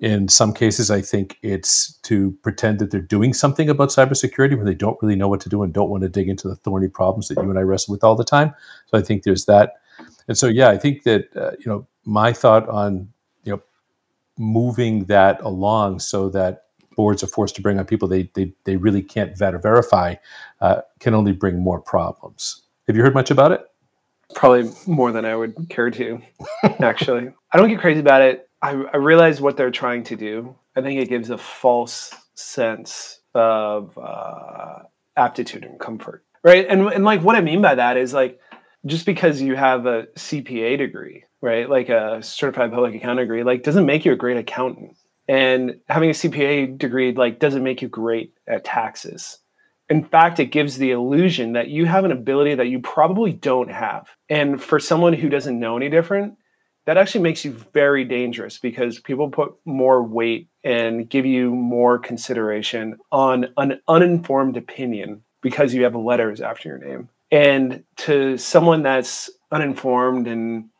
In 0.00 0.28
some 0.28 0.52
cases, 0.52 0.90
I 0.90 1.00
think 1.00 1.38
it's 1.42 1.94
to 2.02 2.32
pretend 2.42 2.78
that 2.78 2.92
they're 2.92 3.00
doing 3.00 3.32
something 3.32 3.68
about 3.68 3.88
cybersecurity 3.88 4.56
when 4.56 4.66
they 4.66 4.74
don't 4.74 4.96
really 5.02 5.16
know 5.16 5.28
what 5.28 5.40
to 5.40 5.48
do 5.48 5.62
and 5.62 5.72
don't 5.72 5.90
want 5.90 6.02
to 6.02 6.08
dig 6.08 6.28
into 6.28 6.48
the 6.48 6.54
thorny 6.54 6.88
problems 6.88 7.26
that 7.28 7.42
you 7.42 7.50
and 7.50 7.58
I 7.58 7.62
wrestle 7.62 7.92
with 7.92 8.04
all 8.04 8.14
the 8.14 8.22
time. 8.24 8.54
So 8.86 8.98
I 8.98 9.02
think 9.02 9.24
there's 9.24 9.46
that. 9.46 9.74
And 10.28 10.38
so, 10.38 10.46
yeah, 10.46 10.68
I 10.68 10.78
think 10.78 11.02
that, 11.02 11.36
uh, 11.36 11.52
you 11.58 11.66
know, 11.66 11.86
my 12.04 12.32
thought 12.32 12.68
on, 12.68 13.12
moving 14.38 15.04
that 15.06 15.40
along 15.42 16.00
so 16.00 16.28
that 16.30 16.64
boards 16.96 17.22
are 17.22 17.28
forced 17.28 17.54
to 17.56 17.62
bring 17.62 17.78
on 17.78 17.84
people 17.84 18.08
they, 18.08 18.30
they, 18.34 18.52
they 18.64 18.76
really 18.76 19.02
can't 19.02 19.36
vet 19.36 19.54
or 19.54 19.58
verify 19.58 20.14
uh, 20.60 20.80
can 20.98 21.14
only 21.14 21.32
bring 21.32 21.58
more 21.58 21.80
problems. 21.80 22.62
Have 22.86 22.96
you 22.96 23.02
heard 23.02 23.14
much 23.14 23.30
about 23.30 23.52
it? 23.52 23.64
Probably 24.34 24.70
more 24.86 25.12
than 25.12 25.24
I 25.24 25.34
would 25.34 25.68
care 25.68 25.90
to, 25.90 26.20
actually. 26.80 27.32
I 27.52 27.56
don't 27.56 27.68
get 27.68 27.80
crazy 27.80 28.00
about 28.00 28.22
it 28.22 28.48
I, 28.60 28.70
I 28.70 28.96
realize 28.96 29.40
what 29.40 29.56
they're 29.56 29.70
trying 29.70 30.04
to 30.04 30.16
do. 30.16 30.56
I 30.76 30.82
think 30.82 31.00
it 31.00 31.08
gives 31.08 31.30
a 31.30 31.38
false 31.38 32.12
sense 32.34 33.20
of 33.34 33.96
uh, 33.98 34.80
aptitude 35.16 35.64
and 35.64 35.78
comfort, 35.78 36.24
right? 36.42 36.66
And 36.68 36.86
and 36.88 37.04
like 37.04 37.22
what 37.22 37.36
I 37.36 37.40
mean 37.40 37.62
by 37.62 37.76
that 37.76 37.96
is 37.96 38.12
like 38.12 38.40
just 38.86 39.06
because 39.06 39.40
you 39.40 39.56
have 39.56 39.86
a 39.86 40.04
CPA 40.16 40.78
degree, 40.78 41.24
right, 41.40 41.68
like 41.68 41.88
a 41.88 42.22
certified 42.22 42.72
public 42.72 42.94
accounting 42.94 43.24
degree, 43.24 43.42
like 43.42 43.62
doesn't 43.62 43.86
make 43.86 44.04
you 44.04 44.12
a 44.12 44.16
great 44.16 44.36
accountant. 44.36 44.96
And 45.28 45.80
having 45.88 46.10
a 46.10 46.14
CPA 46.14 46.78
degree 46.78 47.12
like 47.12 47.38
doesn't 47.38 47.62
make 47.62 47.82
you 47.82 47.88
great 47.88 48.32
at 48.46 48.64
taxes. 48.64 49.38
In 49.90 50.04
fact, 50.04 50.38
it 50.38 50.46
gives 50.46 50.76
the 50.76 50.90
illusion 50.90 51.54
that 51.54 51.68
you 51.68 51.86
have 51.86 52.04
an 52.04 52.12
ability 52.12 52.54
that 52.54 52.68
you 52.68 52.80
probably 52.80 53.32
don't 53.32 53.70
have. 53.70 54.08
And 54.28 54.62
for 54.62 54.78
someone 54.78 55.14
who 55.14 55.28
doesn't 55.28 55.58
know 55.58 55.76
any 55.76 55.88
different, 55.88 56.34
that 56.84 56.96
actually 56.96 57.22
makes 57.22 57.44
you 57.44 57.52
very 57.72 58.04
dangerous 58.04 58.58
because 58.58 58.98
people 58.98 59.30
put 59.30 59.54
more 59.66 60.02
weight 60.02 60.48
and 60.64 61.08
give 61.08 61.26
you 61.26 61.54
more 61.54 61.98
consideration 61.98 62.96
on 63.12 63.48
an 63.58 63.80
uninformed 63.88 64.56
opinion 64.56 65.22
because 65.42 65.74
you 65.74 65.84
have 65.84 65.94
letters 65.94 66.40
after 66.40 66.68
your 66.68 66.78
name. 66.78 67.08
And 67.30 67.84
to 67.98 68.38
someone 68.38 68.82
that's 68.82 69.30
uninformed 69.50 70.26
and 70.26 70.70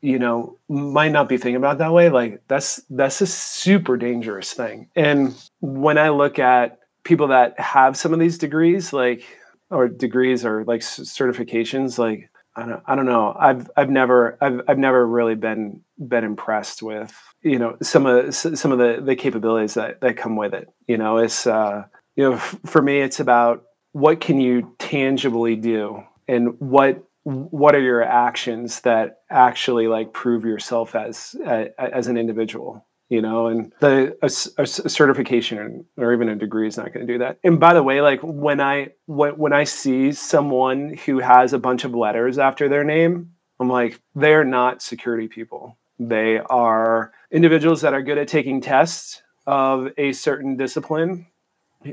you 0.00 0.18
know 0.18 0.58
might 0.68 1.12
not 1.12 1.28
be 1.28 1.36
thinking 1.36 1.56
about 1.56 1.78
that 1.78 1.92
way 1.92 2.08
like 2.08 2.42
that's 2.48 2.82
that's 2.90 3.20
a 3.20 3.26
super 3.26 3.96
dangerous 3.96 4.52
thing 4.52 4.88
and 4.96 5.36
when 5.60 5.96
i 5.96 6.08
look 6.08 6.40
at 6.40 6.80
people 7.04 7.28
that 7.28 7.58
have 7.60 7.96
some 7.96 8.12
of 8.12 8.18
these 8.18 8.38
degrees 8.38 8.92
like 8.92 9.22
or 9.70 9.86
degrees 9.86 10.44
or 10.44 10.64
like 10.64 10.80
certifications 10.80 11.96
like 11.96 12.28
I 12.56 12.66
don't, 12.66 12.82
I 12.86 12.96
don't 12.96 13.06
know. 13.06 13.36
I've 13.38 13.70
I've 13.76 13.90
never 13.90 14.36
I've 14.40 14.62
I've 14.66 14.78
never 14.78 15.06
really 15.06 15.36
been 15.36 15.82
been 15.96 16.24
impressed 16.24 16.82
with 16.82 17.16
you 17.40 17.56
know 17.56 17.76
some 17.82 18.04
of 18.04 18.34
some 18.34 18.72
of 18.72 18.78
the 18.78 19.00
the 19.00 19.14
capabilities 19.14 19.74
that 19.74 20.00
that 20.00 20.16
come 20.16 20.34
with 20.34 20.54
it. 20.54 20.68
You 20.88 20.98
know, 20.98 21.18
it's 21.18 21.46
uh, 21.46 21.84
you 22.16 22.30
know 22.30 22.36
for 22.36 22.82
me 22.82 23.00
it's 23.00 23.20
about 23.20 23.62
what 23.98 24.20
can 24.20 24.40
you 24.40 24.74
tangibly 24.78 25.56
do? 25.56 26.04
And 26.26 26.60
what 26.60 27.04
what 27.24 27.74
are 27.74 27.80
your 27.80 28.02
actions 28.02 28.80
that 28.80 29.18
actually 29.28 29.86
like 29.86 30.12
prove 30.12 30.44
yourself 30.44 30.94
as 30.94 31.36
as 31.78 32.06
an 32.06 32.16
individual 32.16 32.84
you 33.08 33.22
know? 33.22 33.46
And 33.46 33.72
the 33.80 34.16
a, 34.22 34.26
a 34.62 34.66
certification 34.66 35.86
or 35.96 36.12
even 36.12 36.28
a 36.28 36.36
degree 36.36 36.68
is 36.68 36.76
not 36.76 36.92
going 36.92 37.06
to 37.06 37.12
do 37.12 37.18
that. 37.20 37.38
And 37.42 37.58
by 37.58 37.74
the 37.74 37.82
way 37.82 38.00
like 38.00 38.20
when 38.22 38.60
i 38.60 38.88
when, 39.06 39.32
when 39.32 39.52
i 39.52 39.64
see 39.64 40.12
someone 40.12 40.96
who 41.06 41.18
has 41.18 41.52
a 41.52 41.58
bunch 41.58 41.84
of 41.84 41.94
letters 41.94 42.38
after 42.38 42.68
their 42.68 42.84
name 42.84 43.32
i'm 43.58 43.68
like 43.68 44.00
they're 44.14 44.44
not 44.44 44.82
security 44.82 45.28
people. 45.28 45.78
They 45.98 46.38
are 46.38 47.12
individuals 47.32 47.80
that 47.80 47.94
are 47.94 48.02
good 48.02 48.18
at 48.18 48.28
taking 48.28 48.60
tests 48.60 49.22
of 49.46 49.88
a 49.96 50.12
certain 50.12 50.56
discipline 50.56 51.26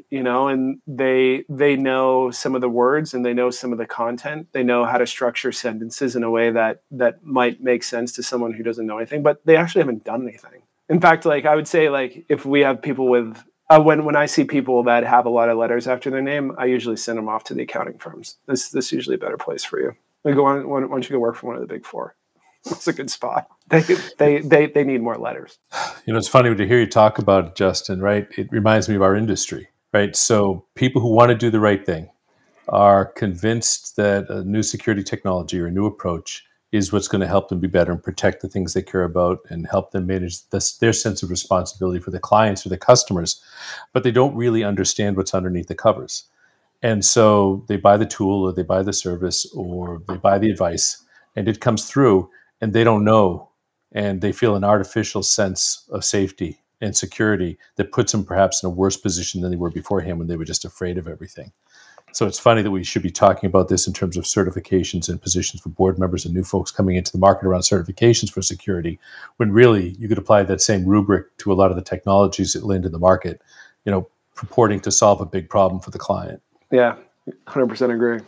you 0.09 0.23
know 0.23 0.47
and 0.47 0.79
they 0.87 1.43
they 1.47 1.75
know 1.75 2.31
some 2.31 2.55
of 2.55 2.61
the 2.61 2.69
words 2.69 3.13
and 3.13 3.25
they 3.25 3.33
know 3.33 3.49
some 3.49 3.71
of 3.71 3.77
the 3.77 3.85
content 3.85 4.47
they 4.51 4.63
know 4.63 4.85
how 4.85 4.97
to 4.97 5.05
structure 5.05 5.51
sentences 5.51 6.15
in 6.15 6.23
a 6.23 6.29
way 6.29 6.49
that 6.51 6.81
that 6.89 7.23
might 7.23 7.61
make 7.61 7.83
sense 7.83 8.11
to 8.11 8.23
someone 8.23 8.53
who 8.53 8.63
doesn't 8.63 8.87
know 8.87 8.97
anything 8.97 9.21
but 9.21 9.45
they 9.45 9.55
actually 9.55 9.81
haven't 9.81 10.03
done 10.03 10.27
anything 10.27 10.63
in 10.89 10.99
fact 10.99 11.25
like 11.25 11.45
i 11.45 11.55
would 11.55 11.67
say 11.67 11.89
like 11.89 12.25
if 12.29 12.45
we 12.45 12.61
have 12.61 12.81
people 12.81 13.07
with 13.07 13.43
uh, 13.69 13.81
when 13.81 14.05
when 14.05 14.15
I 14.15 14.27
see 14.27 14.43
people 14.43 14.83
that 14.83 15.03
have 15.03 15.25
a 15.25 15.29
lot 15.29 15.49
of 15.49 15.57
letters 15.57 15.87
after 15.87 16.09
their 16.09 16.21
name, 16.21 16.53
I 16.57 16.65
usually 16.65 16.97
send 16.97 17.17
them 17.17 17.27
off 17.27 17.43
to 17.45 17.53
the 17.53 17.63
accounting 17.63 17.97
firms. 17.97 18.37
This 18.47 18.69
this 18.69 18.85
is 18.87 18.91
usually 18.91 19.15
a 19.15 19.19
better 19.19 19.37
place 19.37 19.63
for 19.63 19.79
you. 19.79 19.93
We 20.23 20.33
go 20.33 20.45
on. 20.45 20.67
Why 20.69 20.81
don't 20.81 21.09
you 21.09 21.15
go 21.15 21.19
work 21.19 21.35
for 21.35 21.47
one 21.47 21.55
of 21.55 21.61
the 21.61 21.67
big 21.67 21.85
four? 21.85 22.15
It's 22.67 22.87
a 22.87 22.93
good 22.93 23.11
spot. 23.11 23.47
They 23.69 23.81
they 24.17 24.39
they 24.41 24.65
they 24.67 24.83
need 24.83 25.01
more 25.01 25.17
letters. 25.17 25.59
You 26.05 26.13
know, 26.13 26.19
it's 26.19 26.27
funny 26.27 26.53
to 26.55 26.67
hear 26.67 26.79
you 26.79 26.87
talk 26.87 27.19
about 27.19 27.45
it, 27.45 27.55
Justin. 27.55 28.01
Right? 28.01 28.27
It 28.37 28.47
reminds 28.51 28.89
me 28.89 28.95
of 28.95 29.03
our 29.03 29.15
industry. 29.15 29.69
Right? 29.95 30.13
So 30.13 30.65
people 30.75 31.01
who 31.01 31.13
want 31.13 31.29
to 31.29 31.37
do 31.37 31.49
the 31.49 31.61
right 31.61 31.85
thing 31.85 32.09
are 32.67 33.05
convinced 33.05 33.95
that 33.95 34.29
a 34.29 34.43
new 34.43 34.61
security 34.61 35.01
technology 35.01 35.57
or 35.57 35.67
a 35.67 35.71
new 35.71 35.85
approach 35.85 36.43
is 36.73 36.91
what's 36.91 37.07
going 37.07 37.21
to 37.21 37.27
help 37.27 37.47
them 37.47 37.61
be 37.61 37.69
better 37.69 37.93
and 37.93 38.03
protect 38.03 38.41
the 38.41 38.49
things 38.49 38.73
they 38.73 38.81
care 38.81 39.05
about 39.05 39.39
and 39.49 39.67
help 39.71 39.91
them 39.91 40.05
manage 40.05 40.49
this, 40.49 40.75
their 40.79 40.91
sense 40.91 41.23
of 41.23 41.29
responsibility 41.29 42.01
for 42.01 42.11
the 42.11 42.19
clients 42.19 42.65
or 42.65 42.69
the 42.69 42.77
customers. 42.77 43.41
But 43.93 44.03
they 44.03 44.11
don't 44.11 44.35
really 44.35 44.65
understand 44.65 45.15
what's 45.15 45.33
underneath 45.33 45.69
the 45.69 45.75
covers. 45.75 46.25
And 46.83 47.05
so 47.05 47.63
they 47.69 47.77
buy 47.77 47.95
the 47.95 48.05
tool 48.05 48.43
or 48.43 48.51
they 48.51 48.63
buy 48.63 48.83
the 48.83 48.91
service 48.91 49.49
or 49.55 50.01
they 50.09 50.17
buy 50.17 50.39
the 50.39 50.51
advice 50.51 51.05
and 51.37 51.47
it 51.47 51.61
comes 51.61 51.85
through 51.85 52.29
and 52.59 52.73
they 52.73 52.83
don't 52.83 53.05
know 53.05 53.47
and 53.93 54.19
they 54.19 54.33
feel 54.33 54.57
an 54.57 54.65
artificial 54.65 55.23
sense 55.23 55.87
of 55.89 56.03
safety 56.03 56.64
and 56.85 56.95
security 56.95 57.57
that 57.75 57.91
puts 57.91 58.11
them 58.11 58.23
perhaps 58.23 58.61
in 58.61 58.67
a 58.67 58.69
worse 58.69 58.95
position 58.95 59.41
than 59.41 59.49
they 59.49 59.57
were 59.57 59.71
beforehand 59.71 60.19
when 60.19 60.27
they 60.27 60.37
were 60.37 60.45
just 60.45 60.63
afraid 60.63 60.97
of 60.97 61.07
everything. 61.07 61.51
So 62.13 62.25
it's 62.27 62.39
funny 62.39 62.61
that 62.61 62.71
we 62.71 62.83
should 62.83 63.01
be 63.01 63.09
talking 63.09 63.47
about 63.47 63.67
this 63.67 63.87
in 63.87 63.93
terms 63.93 64.15
of 64.15 64.23
certifications 64.23 65.09
and 65.09 65.21
positions 65.21 65.61
for 65.61 65.69
board 65.69 65.99
members 65.99 66.23
and 66.23 66.33
new 66.33 66.43
folks 66.43 66.71
coming 66.71 66.95
into 66.95 67.11
the 67.11 67.17
market 67.17 67.45
around 67.45 67.61
certifications 67.61 68.31
for 68.31 68.41
security, 68.41 68.99
when 69.35 69.51
really 69.51 69.95
you 69.99 70.07
could 70.07 70.17
apply 70.17 70.43
that 70.43 70.61
same 70.61 70.85
rubric 70.85 71.35
to 71.39 71.51
a 71.51 71.55
lot 71.55 71.71
of 71.71 71.75
the 71.75 71.83
technologies 71.83 72.53
that 72.53 72.63
land 72.63 72.85
in 72.85 72.93
the 72.93 72.99
market, 72.99 73.41
you 73.83 73.91
know, 73.91 74.07
purporting 74.35 74.79
to 74.81 74.91
solve 74.91 75.19
a 75.19 75.25
big 75.25 75.49
problem 75.49 75.81
for 75.81 75.91
the 75.91 75.99
client. 75.99 76.41
Yeah, 76.71 76.95
100% 77.47 77.93
agree. 77.93 78.19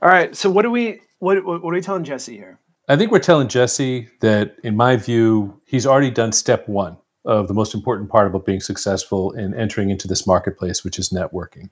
All 0.00 0.08
right, 0.08 0.34
so 0.34 0.48
what 0.50 0.62
do 0.62 0.70
we 0.70 1.00
what 1.18 1.44
what 1.44 1.62
are 1.62 1.74
we 1.74 1.80
telling 1.80 2.04
Jesse 2.04 2.36
here? 2.36 2.58
I 2.88 2.96
think 2.96 3.10
we're 3.10 3.18
telling 3.18 3.48
Jesse 3.48 4.08
that, 4.20 4.56
in 4.62 4.76
my 4.76 4.96
view, 4.96 5.58
he's 5.64 5.86
already 5.86 6.10
done 6.10 6.32
step 6.32 6.68
one 6.68 6.98
of 7.24 7.48
the 7.48 7.54
most 7.54 7.74
important 7.74 8.10
part 8.10 8.26
about 8.26 8.46
being 8.46 8.60
successful 8.60 9.32
in 9.32 9.54
entering 9.54 9.90
into 9.90 10.06
this 10.06 10.26
marketplace, 10.26 10.84
which 10.84 10.98
is 10.98 11.10
networking 11.10 11.70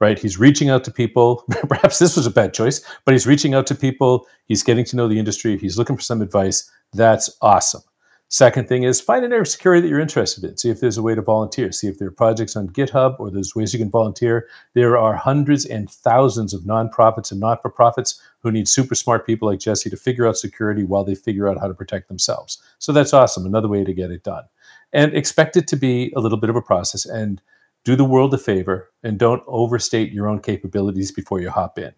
right? 0.00 0.18
He's 0.18 0.38
reaching 0.38 0.70
out 0.70 0.84
to 0.84 0.90
people. 0.90 1.44
Perhaps 1.68 1.98
this 1.98 2.16
was 2.16 2.26
a 2.26 2.30
bad 2.30 2.54
choice, 2.54 2.82
but 3.04 3.14
he's 3.14 3.26
reaching 3.26 3.54
out 3.54 3.66
to 3.68 3.74
people. 3.74 4.26
He's 4.46 4.62
getting 4.62 4.84
to 4.86 4.96
know 4.96 5.08
the 5.08 5.18
industry. 5.18 5.56
He's 5.58 5.78
looking 5.78 5.96
for 5.96 6.02
some 6.02 6.22
advice. 6.22 6.70
That's 6.92 7.36
awesome. 7.42 7.82
Second 8.30 8.68
thing 8.68 8.82
is 8.82 9.00
find 9.00 9.24
an 9.24 9.32
area 9.32 9.40
of 9.40 9.48
security 9.48 9.80
that 9.80 9.88
you're 9.88 9.98
interested 9.98 10.44
in. 10.44 10.56
See 10.58 10.68
if 10.68 10.80
there's 10.80 10.98
a 10.98 11.02
way 11.02 11.14
to 11.14 11.22
volunteer. 11.22 11.72
See 11.72 11.86
if 11.88 11.98
there 11.98 12.08
are 12.08 12.12
projects 12.12 12.56
on 12.56 12.68
GitHub 12.68 13.18
or 13.18 13.30
there's 13.30 13.54
ways 13.54 13.72
you 13.72 13.78
can 13.78 13.90
volunteer. 13.90 14.46
There 14.74 14.98
are 14.98 15.16
hundreds 15.16 15.64
and 15.64 15.90
thousands 15.90 16.52
of 16.52 16.62
nonprofits 16.62 17.30
and 17.30 17.40
not 17.40 17.62
for 17.62 17.70
profits 17.70 18.20
who 18.40 18.52
need 18.52 18.68
super 18.68 18.94
smart 18.94 19.24
people 19.26 19.48
like 19.48 19.60
Jesse 19.60 19.88
to 19.88 19.96
figure 19.96 20.26
out 20.26 20.36
security 20.36 20.84
while 20.84 21.04
they 21.04 21.14
figure 21.14 21.48
out 21.48 21.58
how 21.58 21.68
to 21.68 21.74
protect 21.74 22.08
themselves. 22.08 22.62
So 22.78 22.92
that's 22.92 23.14
awesome. 23.14 23.46
Another 23.46 23.68
way 23.68 23.82
to 23.82 23.94
get 23.94 24.10
it 24.10 24.24
done. 24.24 24.44
And 24.92 25.14
expect 25.14 25.56
it 25.56 25.66
to 25.68 25.76
be 25.76 26.12
a 26.14 26.20
little 26.20 26.38
bit 26.38 26.50
of 26.50 26.56
a 26.56 26.62
process. 26.62 27.06
And 27.06 27.40
do 27.84 27.96
the 27.96 28.04
world 28.04 28.34
a 28.34 28.38
favor 28.38 28.90
and 29.02 29.18
don't 29.18 29.42
overstate 29.46 30.12
your 30.12 30.28
own 30.28 30.40
capabilities 30.40 31.10
before 31.10 31.40
you 31.40 31.48
hop 31.48 31.78
in. 31.78 31.94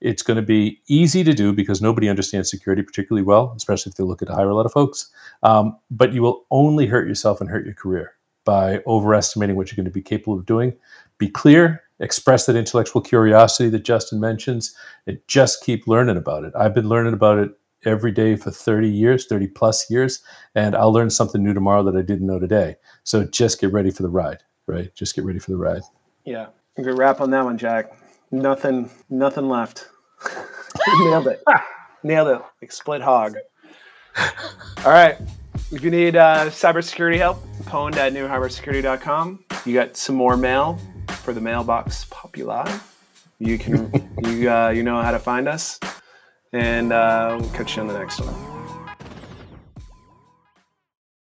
It's 0.00 0.22
going 0.22 0.36
to 0.36 0.42
be 0.42 0.80
easy 0.86 1.24
to 1.24 1.34
do 1.34 1.52
because 1.52 1.82
nobody 1.82 2.08
understands 2.08 2.50
security 2.50 2.82
particularly 2.82 3.24
well, 3.24 3.52
especially 3.56 3.90
if 3.90 3.96
they 3.96 4.04
look 4.04 4.22
at 4.22 4.28
to 4.28 4.34
hire 4.34 4.48
a 4.48 4.54
lot 4.54 4.66
of 4.66 4.72
folks. 4.72 5.10
Um, 5.42 5.76
but 5.90 6.12
you 6.12 6.22
will 6.22 6.46
only 6.50 6.86
hurt 6.86 7.08
yourself 7.08 7.40
and 7.40 7.50
hurt 7.50 7.64
your 7.64 7.74
career 7.74 8.12
by 8.44 8.82
overestimating 8.86 9.56
what 9.56 9.70
you're 9.70 9.76
going 9.76 9.84
to 9.84 9.90
be 9.90 10.02
capable 10.02 10.38
of 10.38 10.46
doing. 10.46 10.74
Be 11.18 11.28
clear, 11.28 11.82
express 12.00 12.46
that 12.46 12.56
intellectual 12.56 13.02
curiosity 13.02 13.68
that 13.70 13.84
Justin 13.84 14.20
mentions, 14.20 14.74
and 15.06 15.18
just 15.26 15.64
keep 15.64 15.86
learning 15.86 16.16
about 16.16 16.44
it. 16.44 16.52
I've 16.56 16.74
been 16.74 16.88
learning 16.88 17.12
about 17.12 17.38
it 17.38 17.50
every 17.84 18.12
day 18.12 18.36
for 18.36 18.50
30 18.50 18.88
years, 18.88 19.26
30 19.26 19.48
plus 19.48 19.90
years, 19.90 20.22
and 20.54 20.74
I'll 20.74 20.92
learn 20.92 21.10
something 21.10 21.42
new 21.42 21.54
tomorrow 21.54 21.82
that 21.84 21.96
I 21.96 22.02
didn't 22.02 22.26
know 22.26 22.38
today. 22.38 22.76
So 23.04 23.24
just 23.24 23.60
get 23.60 23.72
ready 23.72 23.90
for 23.90 24.02
the 24.02 24.08
ride 24.08 24.42
right? 24.68 24.94
Just 24.94 25.16
get 25.16 25.24
ready 25.24 25.40
for 25.40 25.50
the 25.50 25.56
ride. 25.56 25.82
Yeah, 26.24 26.48
good 26.76 26.96
wrap 26.96 27.20
on 27.20 27.30
that 27.30 27.44
one, 27.44 27.58
Jack. 27.58 27.90
Nothing, 28.30 28.90
nothing 29.08 29.48
left. 29.48 29.88
Nailed 31.00 31.28
it. 31.28 31.42
Nailed 32.02 32.28
it. 32.28 32.42
Like 32.60 32.72
split 32.72 33.02
hog. 33.02 33.36
All 34.84 34.92
right. 34.92 35.16
If 35.70 35.82
you 35.82 35.90
need 35.90 36.16
uh, 36.16 36.46
cybersecurity 36.46 37.18
help, 37.18 37.44
pwned 37.64 37.96
at 37.96 38.12
nuharborsecurity.com. 38.12 39.44
You 39.66 39.74
got 39.74 39.96
some 39.96 40.16
more 40.16 40.36
mail 40.36 40.78
for 41.08 41.32
the 41.32 41.40
mailbox 41.40 42.06
popular. 42.10 42.64
You 43.38 43.58
can 43.58 43.92
you 44.24 44.50
uh, 44.50 44.70
you 44.70 44.82
know 44.82 45.00
how 45.02 45.10
to 45.10 45.18
find 45.18 45.46
us, 45.46 45.78
and 46.52 46.92
uh, 46.92 47.36
we'll 47.38 47.50
catch 47.50 47.76
you 47.76 47.82
on 47.82 47.88
the 47.88 47.98
next 47.98 48.20
one. 48.20 48.47